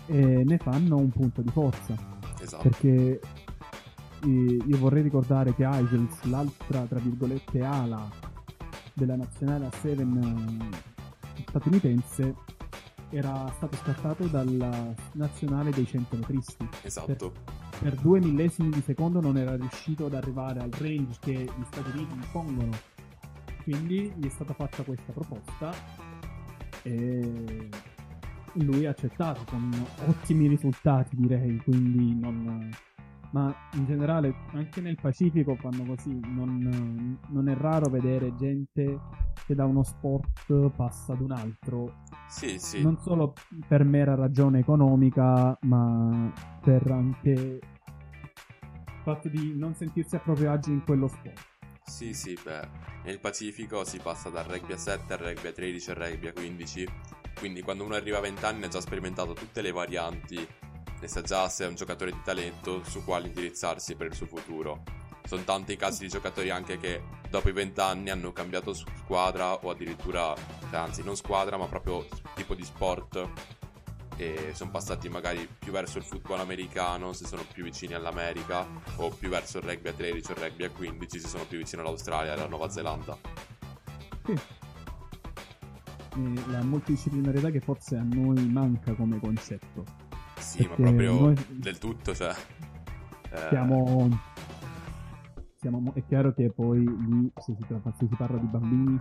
[0.07, 1.95] e ne fanno un punto di forza.
[2.41, 2.69] esatto.
[2.69, 3.21] Perché
[4.25, 8.09] io vorrei ricordare che Isles, l'altra tra virgolette ala
[8.93, 10.07] della nazionale a 7 eh,
[11.49, 12.35] statunitense,
[13.11, 16.69] era stato scattato dalla nazionale dei centometristi.
[16.83, 17.33] Esatto.
[17.79, 21.91] Per due millesimi di secondo non era riuscito ad arrivare al range che gli Stati
[21.97, 22.71] Uniti impongono.
[23.63, 25.73] Quindi gli è stata fatta questa proposta
[26.83, 27.69] e
[28.55, 29.71] lui ha accettato con
[30.07, 32.71] ottimi risultati direi, quindi non...
[33.35, 39.01] Ma in generale anche nel Pacifico fanno così, non, non è raro vedere gente
[39.45, 42.81] che da uno sport passa ad un altro Sì, sì.
[42.81, 43.35] non solo
[43.67, 46.33] per mera ragione economica, ma
[46.63, 47.61] per anche il
[49.03, 51.41] fatto di non sentirsi a proprio agio in quello sport.
[51.87, 52.69] Sì, sì, beh,
[53.05, 56.33] nel Pacifico si passa dal rugby a 7 al rugby a 13 al rugby a
[56.33, 56.89] 15,
[57.37, 60.39] quindi quando uno arriva a 20 anni ha già sperimentato tutte le varianti
[61.05, 64.25] e sa già se è un giocatore di talento su quale indirizzarsi per il suo
[64.27, 64.83] futuro.
[65.25, 69.53] Sono tanti i casi di giocatori anche che dopo i 20 anni hanno cambiato squadra
[69.55, 70.35] o addirittura,
[70.71, 73.29] cioè, anzi non squadra ma proprio tipo di sport
[74.17, 79.11] e sono passati magari più verso il football americano se sono più vicini all'America o
[79.11, 81.83] più verso il rugby a 13 o il rugby a 15 se sono più vicino
[81.83, 83.19] all'Australia e alla Nuova Zelanda.
[84.25, 84.33] Sì.
[86.17, 90.04] E la multidisciplinarietà che forse a noi manca come concetto.
[90.39, 92.35] Sì, ma proprio del tutto, cioè...
[93.31, 94.09] eh, Siamo,
[95.57, 99.01] siamo- è chiaro che poi lì, se si, tra- se si parla di bambini,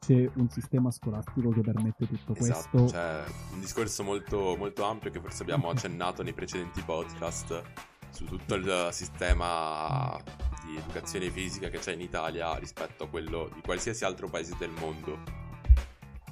[0.00, 2.96] c'è un sistema scolastico che permette tutto Esatto, questo.
[2.96, 7.62] c'è un discorso molto, molto ampio che forse abbiamo accennato nei precedenti podcast
[8.10, 10.16] su tutto il sistema
[10.64, 14.70] di educazione fisica che c'è in Italia rispetto a quello di qualsiasi altro paese del
[14.78, 15.18] mondo.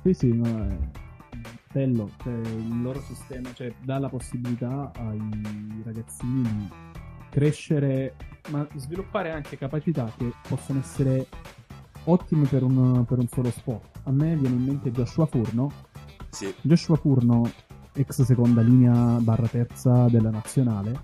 [0.02, 0.76] Sì, sì, no, è
[1.72, 6.68] bello, cioè, il loro sistema cioè, dà la possibilità ai ragazzini di
[7.30, 8.14] crescere,
[8.50, 11.26] ma sviluppare anche capacità che possono essere
[12.04, 14.00] ottime per un, per un solo sport.
[14.04, 15.70] A me viene in mente Joshua Furno.
[16.28, 17.50] Sì, Joshua Furno,
[17.94, 21.00] ex seconda linea barra terza della nazionale,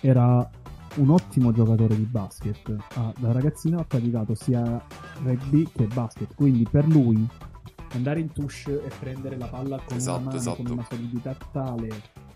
[0.00, 0.48] era
[0.96, 2.74] un ottimo giocatore di basket.
[2.94, 4.82] Ah, da ragazzino ha praticato sia
[5.22, 7.26] rugby che basket, quindi per lui
[7.92, 10.62] andare in touche e prendere la palla con Esatto, una mano esatto.
[10.62, 11.88] con una solidità tale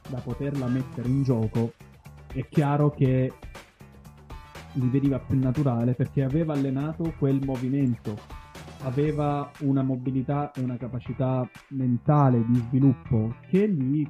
[0.08, 1.72] da poterla mettere in gioco,
[2.32, 3.32] è chiaro che
[4.72, 8.18] gli veniva più naturale perché aveva allenato quel movimento,
[8.80, 14.06] aveva una mobilità e una capacità mentale di sviluppo che gli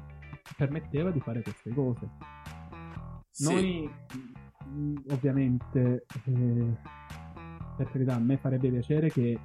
[0.55, 2.09] permetteva di fare queste cose.
[3.29, 3.89] sì, Noi,
[4.71, 6.77] mh, ovviamente, eh,
[7.75, 9.37] per carità, a me farebbe piacere che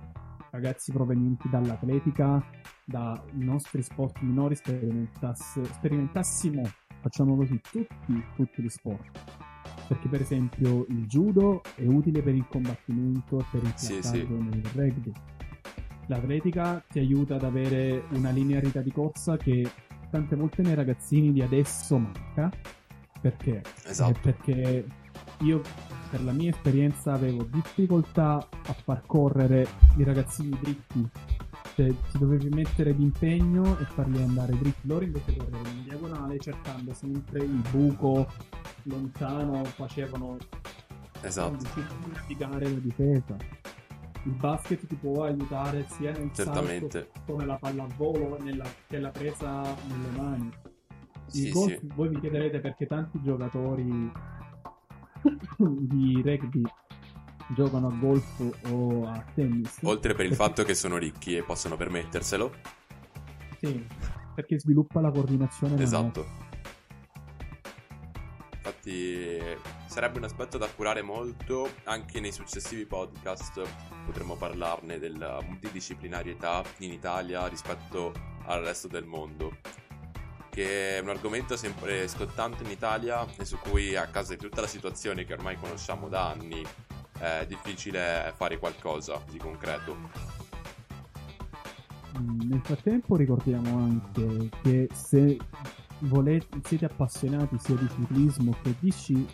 [0.50, 2.44] ragazzi provenienti dall'atletica,
[2.84, 6.62] dai nostri sport minori, sperimentass- sperimentassimo,
[7.00, 9.46] facciamo così, tutti, tutti gli sport.
[9.86, 14.26] Perché, per esempio, il judo è utile per il combattimento e per il Sì, sì.
[14.28, 15.12] nel rugby.
[16.06, 19.70] L'atletica ti aiuta ad avere una linearità di corsa che
[20.10, 22.50] tante volte nei ragazzini di adesso manca.
[23.20, 23.62] Perché?
[23.84, 24.18] esatto.
[24.22, 24.86] Perché
[25.40, 25.60] io,
[26.10, 29.66] per la mia esperienza, avevo difficoltà a far correre
[29.96, 31.08] i ragazzini dritti.
[31.74, 34.86] Cioè, ti dovevi mettere d'impegno e farli andare dritti.
[34.88, 38.26] Loro invece correvano in diagonale cercando sempre il buco
[38.84, 40.36] lontano, facevano
[41.20, 41.64] Esatto.
[42.12, 43.36] navigare la difesa.
[44.24, 47.08] Il basket ti può aiutare sia nel Certamente.
[47.12, 50.50] salto come la pallavolo nella, che la presa nelle mani.
[51.26, 51.88] Sì, golf, sì.
[51.94, 54.10] voi mi chiederete perché tanti giocatori
[55.56, 56.62] di rugby
[57.54, 59.78] giocano a golf o a tennis.
[59.82, 62.52] Oltre per il fatto che sono ricchi e possono permetterselo.
[63.60, 63.86] Sì,
[64.34, 65.82] perché sviluppa la coordinazione.
[65.82, 66.46] Esatto.
[68.52, 69.40] Infatti
[69.86, 73.62] sarebbe un aspetto da curare molto, anche nei successivi podcast
[74.04, 78.12] potremmo parlarne della multidisciplinarietà in Italia rispetto
[78.44, 79.56] al resto del mondo,
[80.58, 84.60] che è un argomento sempre scottante in Italia e su cui a causa di tutta
[84.60, 86.66] la situazione che ormai conosciamo da anni
[87.16, 89.96] è difficile fare qualcosa di concreto.
[92.18, 95.36] Mm, Nel frattempo ricordiamo anche che se
[96.00, 99.26] volete, siete appassionati sia di ciclismo che di sci,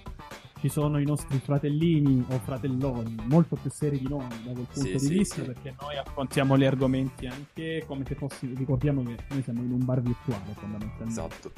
[0.64, 4.80] ci sono i nostri fratellini o fratelloni molto più seri di noi da quel punto
[4.80, 5.42] Sì, di sì, vista sì.
[5.42, 9.84] perché noi affrontiamo gli argomenti anche come se fossi ricordiamo che noi siamo in un
[9.84, 11.52] bar virtuale fondamentalmente Esatto.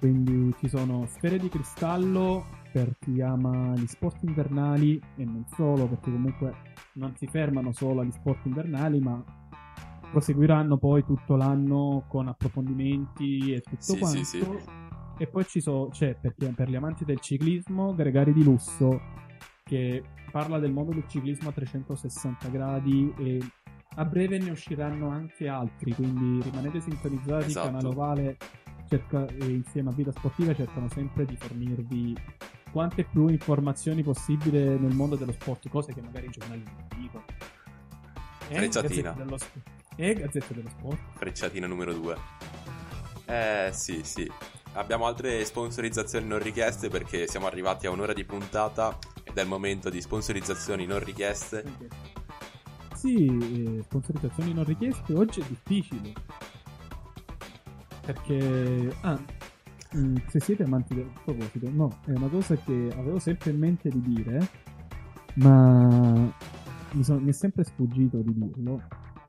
[0.00, 5.86] quindi ci sono sfere di cristallo per chi ama gli sport invernali e non solo,
[5.86, 6.54] perché comunque
[6.94, 9.22] non si fermano solo agli sport invernali, ma
[10.10, 14.18] proseguiranno poi tutto l'anno con approfondimenti e tutto quanto.
[15.20, 18.98] E poi ci so- c'è perché per gli amanti del ciclismo Gregari di Lusso
[19.64, 20.02] che
[20.32, 23.38] parla del mondo del ciclismo a 360 gradi e
[23.96, 27.66] a breve ne usciranno anche altri, quindi rimanete sintonizzati, Esatto.
[27.66, 28.36] Canale Ovale
[28.88, 32.16] cerca, insieme a Vita Sportiva cercano sempre di fornirvi
[32.72, 37.24] quante più informazioni possibile nel mondo dello sport, cose che magari i giornali non dicono.
[38.48, 39.12] E Frecciatina.
[39.12, 39.36] Dello,
[39.96, 40.98] e Gazzetta dello Sport.
[41.16, 42.16] Frecciatina numero 2.
[43.26, 44.28] Eh sì, sì.
[44.74, 49.48] Abbiamo altre sponsorizzazioni non richieste perché siamo arrivati a un'ora di puntata ed è il
[49.48, 51.64] momento di sponsorizzazioni non richieste.
[52.94, 56.12] Sì, eh, sponsorizzazioni non richieste oggi è difficile.
[58.00, 59.18] Perché, ah,
[59.96, 63.88] mm, se siete amanti del proposito, no, è una cosa che avevo sempre in mente
[63.88, 64.50] di dire,
[65.34, 66.32] ma
[66.92, 68.82] mi, sono- mi è sempre sfuggito di dirlo.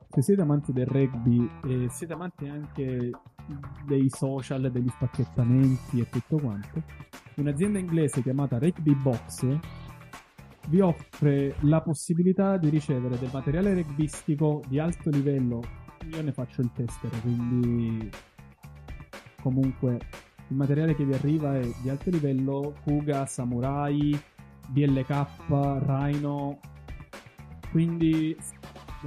[0.08, 3.10] Se siete amanti del rugby e siete amanti anche
[3.86, 6.82] dei social, degli spacchettamenti e tutto quanto,
[7.36, 9.58] un'azienda inglese chiamata Rugby Box
[10.68, 15.60] vi offre la possibilità di ricevere del materiale rugbyistico di alto livello.
[16.10, 18.10] Io ne faccio il tester, quindi
[19.40, 19.98] comunque
[20.48, 24.18] il materiale che vi arriva è di alto livello, Kuga, Samurai,
[24.68, 26.58] BLK, Rhino.
[27.70, 28.36] Quindi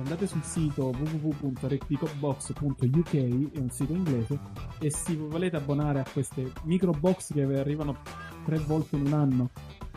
[0.02, 4.38] andate sul sito www.recticobox.uk, è un sito inglese,
[4.80, 8.00] e se volete abbonare a queste micro box che arrivano
[8.44, 9.52] tre volte in un anno,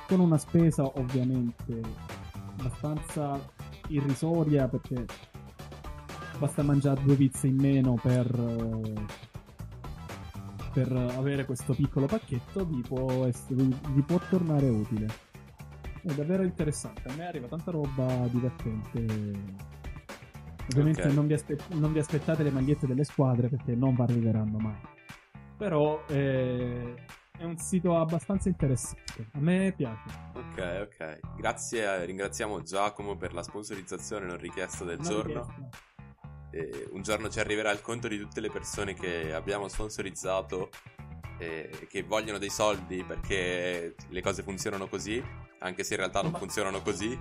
[0.07, 1.83] con una spesa ovviamente
[2.59, 3.41] abbastanza
[3.89, 5.05] irrisoria perché
[6.39, 8.31] basta mangiare due pizze in meno per,
[10.73, 15.07] per avere questo piccolo pacchetto, vi può, essere, vi può tornare utile.
[16.01, 17.09] È davvero interessante.
[17.09, 19.78] A me arriva tanta roba divertente.
[20.71, 21.13] Ovviamente Ok.
[21.15, 24.77] non, vi aspe- non vi aspettate le magliette delle squadre perché non vi arriveranno mai.
[25.57, 26.95] Però eh,
[27.39, 29.29] è un sito abbastanza interessante.
[29.33, 30.03] A me piace.
[30.35, 31.21] Ok, ok.
[31.37, 35.41] Grazie, ringraziamo Giacomo per la sponsorizzazione non richiesta del Una giorno.
[35.47, 35.69] richiesta.
[36.51, 40.71] E un giorno ci arriverà il conto di tutte le persone che abbiamo sponsorizzato
[41.39, 45.23] e che vogliono dei soldi perché le cose funzionano così,
[45.61, 47.19] anche se in realtà non funzionano così.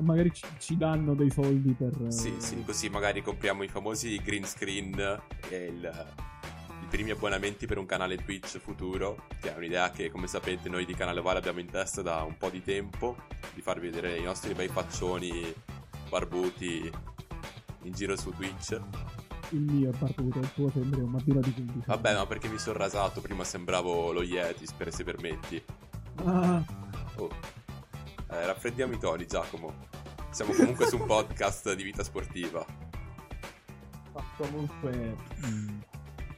[0.00, 1.92] Magari ci, ci danno dei soldi per...
[2.06, 4.98] eh, Sì, sì, così magari compriamo i famosi green screen
[5.48, 6.06] e il-
[6.82, 10.84] i primi abbonamenti per un canale Twitch futuro, che è un'idea che come sapete noi
[10.86, 13.16] di Canale Vale abbiamo in testa da un po' di tempo,
[13.54, 15.52] di farvi vedere i nostri bei faccioni
[16.08, 16.90] barbuti
[17.82, 18.80] in giro su Twitch.
[19.50, 21.84] Il mio è barbuto, il tuo sembra un bambino di 15 anni.
[21.86, 25.62] Vabbè, ma perché mi sono rasato, prima sembravo lo Yeti, per se permetti.
[26.24, 26.62] Ah,
[27.16, 27.28] Oh.
[28.30, 29.72] Eh, raffreddiamo i toni, Giacomo.
[30.30, 32.64] Siamo comunque su un podcast di vita sportiva.
[34.12, 35.16] ma comunque...
[35.46, 35.80] mm,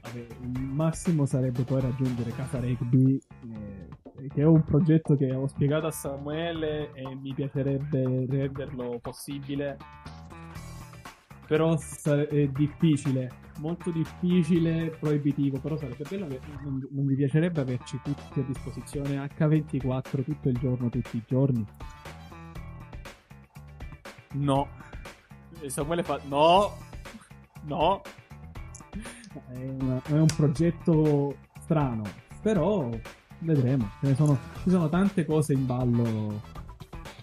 [0.02, 3.18] vabbè, il massimo sarebbe poi raggiungere Casa Rugby,
[3.52, 9.76] eh, che è un progetto che ho spiegato a Samuele e mi piacerebbe renderlo possibile.
[11.46, 13.28] Però è difficile,
[13.61, 19.16] molto difficile, proibitivo, però sarebbe bello che non, non mi piacerebbe averci tutti a disposizione
[19.37, 21.65] H24 tutto il giorno, tutti i giorni.
[24.32, 24.69] No.
[25.61, 26.73] E Samuele fa no.
[27.65, 28.03] No.
[29.49, 32.03] È, una- è un progetto strano,
[32.43, 32.89] però
[33.41, 33.91] vedremo.
[34.01, 36.41] Ce ne sono, ci sono tante cose in ballo.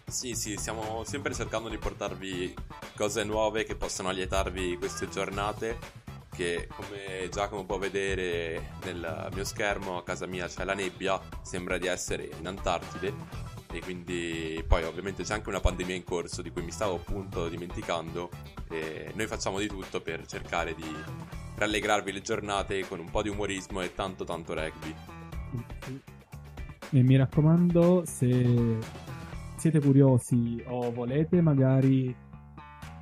[0.05, 2.53] Sì, sì, stiamo sempre cercando di portarvi
[2.95, 6.05] cose nuove che possano allietarvi queste giornate.
[6.37, 11.79] Che come Giacomo può vedere nel mio schermo, a casa mia c'è la nebbia, sembra
[11.79, 13.11] di essere in Antartide.
[13.71, 17.49] E quindi poi ovviamente c'è anche una pandemia in corso di cui mi stavo appunto
[17.49, 18.29] dimenticando.
[18.69, 20.85] E noi facciamo di tutto per cercare di
[21.55, 24.93] rallegrarvi le giornate con un po' di umorismo e tanto tanto rugby.
[26.91, 28.77] E mi raccomando, se
[29.55, 32.15] siete curiosi o volete magari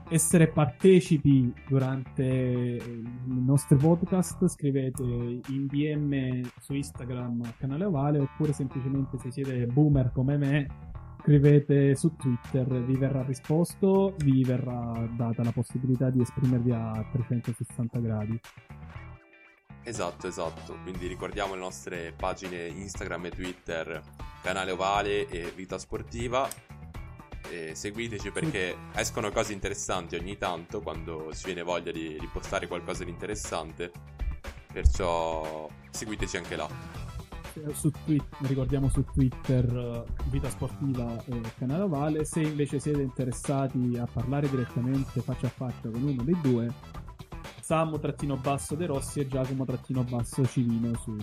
[0.09, 8.53] essere partecipi durante i nostri podcast, scrivete in DM su Instagram al canale Ovale oppure
[8.53, 10.67] semplicemente se siete boomer come me
[11.25, 17.99] scrivete su Twitter, vi verrà risposto, vi verrà data la possibilità di esprimervi a 360
[17.99, 18.39] gradi.
[19.81, 20.77] Esatto, esatto.
[20.83, 24.01] Quindi ricordiamo le nostre pagine Instagram e Twitter,
[24.43, 26.47] canale Ovale e Vita Sportiva.
[27.49, 32.67] E seguiteci perché escono cose interessanti ogni tanto quando ci viene voglia di, di postare
[32.67, 33.91] qualcosa di interessante.
[34.71, 36.67] Perciò seguiteci anche là.
[37.71, 42.25] su Twitter, ricordiamo su Twitter eh, Vita Sportiva e Canale Ovale.
[42.25, 46.73] Se invece siete interessati a parlare direttamente faccia a faccia con uno dei due,
[47.61, 51.15] Samu trattino basso De Rossi e Giacomo trattino basso Civino su.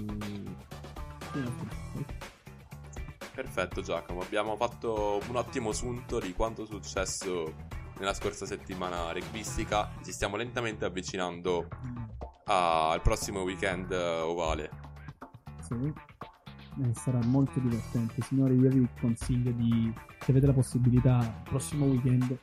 [3.42, 7.52] Perfetto Giacomo, abbiamo fatto un ottimo assunto di quanto è successo
[7.98, 9.90] nella scorsa settimana rugbistica.
[10.04, 11.66] Ci stiamo lentamente avvicinando
[12.44, 14.70] al prossimo weekend eh, ovale.
[15.60, 15.74] Sì.
[15.74, 18.22] Eh, sarà molto divertente.
[18.22, 22.38] Signori, io vi consiglio di, se avete la possibilità, il prossimo weekend,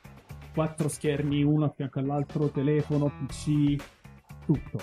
[0.52, 3.74] quattro schermi uno a fianco all'altro, telefono, PC,
[4.44, 4.78] tutto.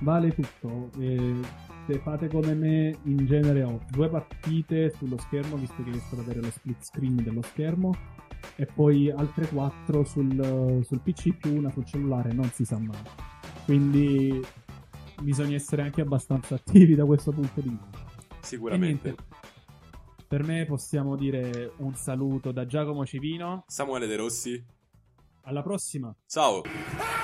[0.00, 0.90] Vale tutto.
[0.98, 1.40] Eh,
[1.86, 6.20] se fate come me, in genere ho due partite sullo schermo, visto che riesco ad
[6.20, 7.94] avere lo split screen dello schermo,
[8.56, 12.96] e poi altre quattro sul, sul PC più una sul cellulare, non si sa mai.
[13.64, 14.40] Quindi
[15.20, 18.02] bisogna essere anche abbastanza attivi da questo punto di vista.
[18.40, 19.14] Sicuramente.
[20.28, 23.64] per me possiamo dire un saluto da Giacomo Civino.
[23.66, 24.62] Samuele De Rossi,
[25.42, 26.14] Alla prossima!
[26.26, 26.62] ciao!
[26.64, 27.23] Hey!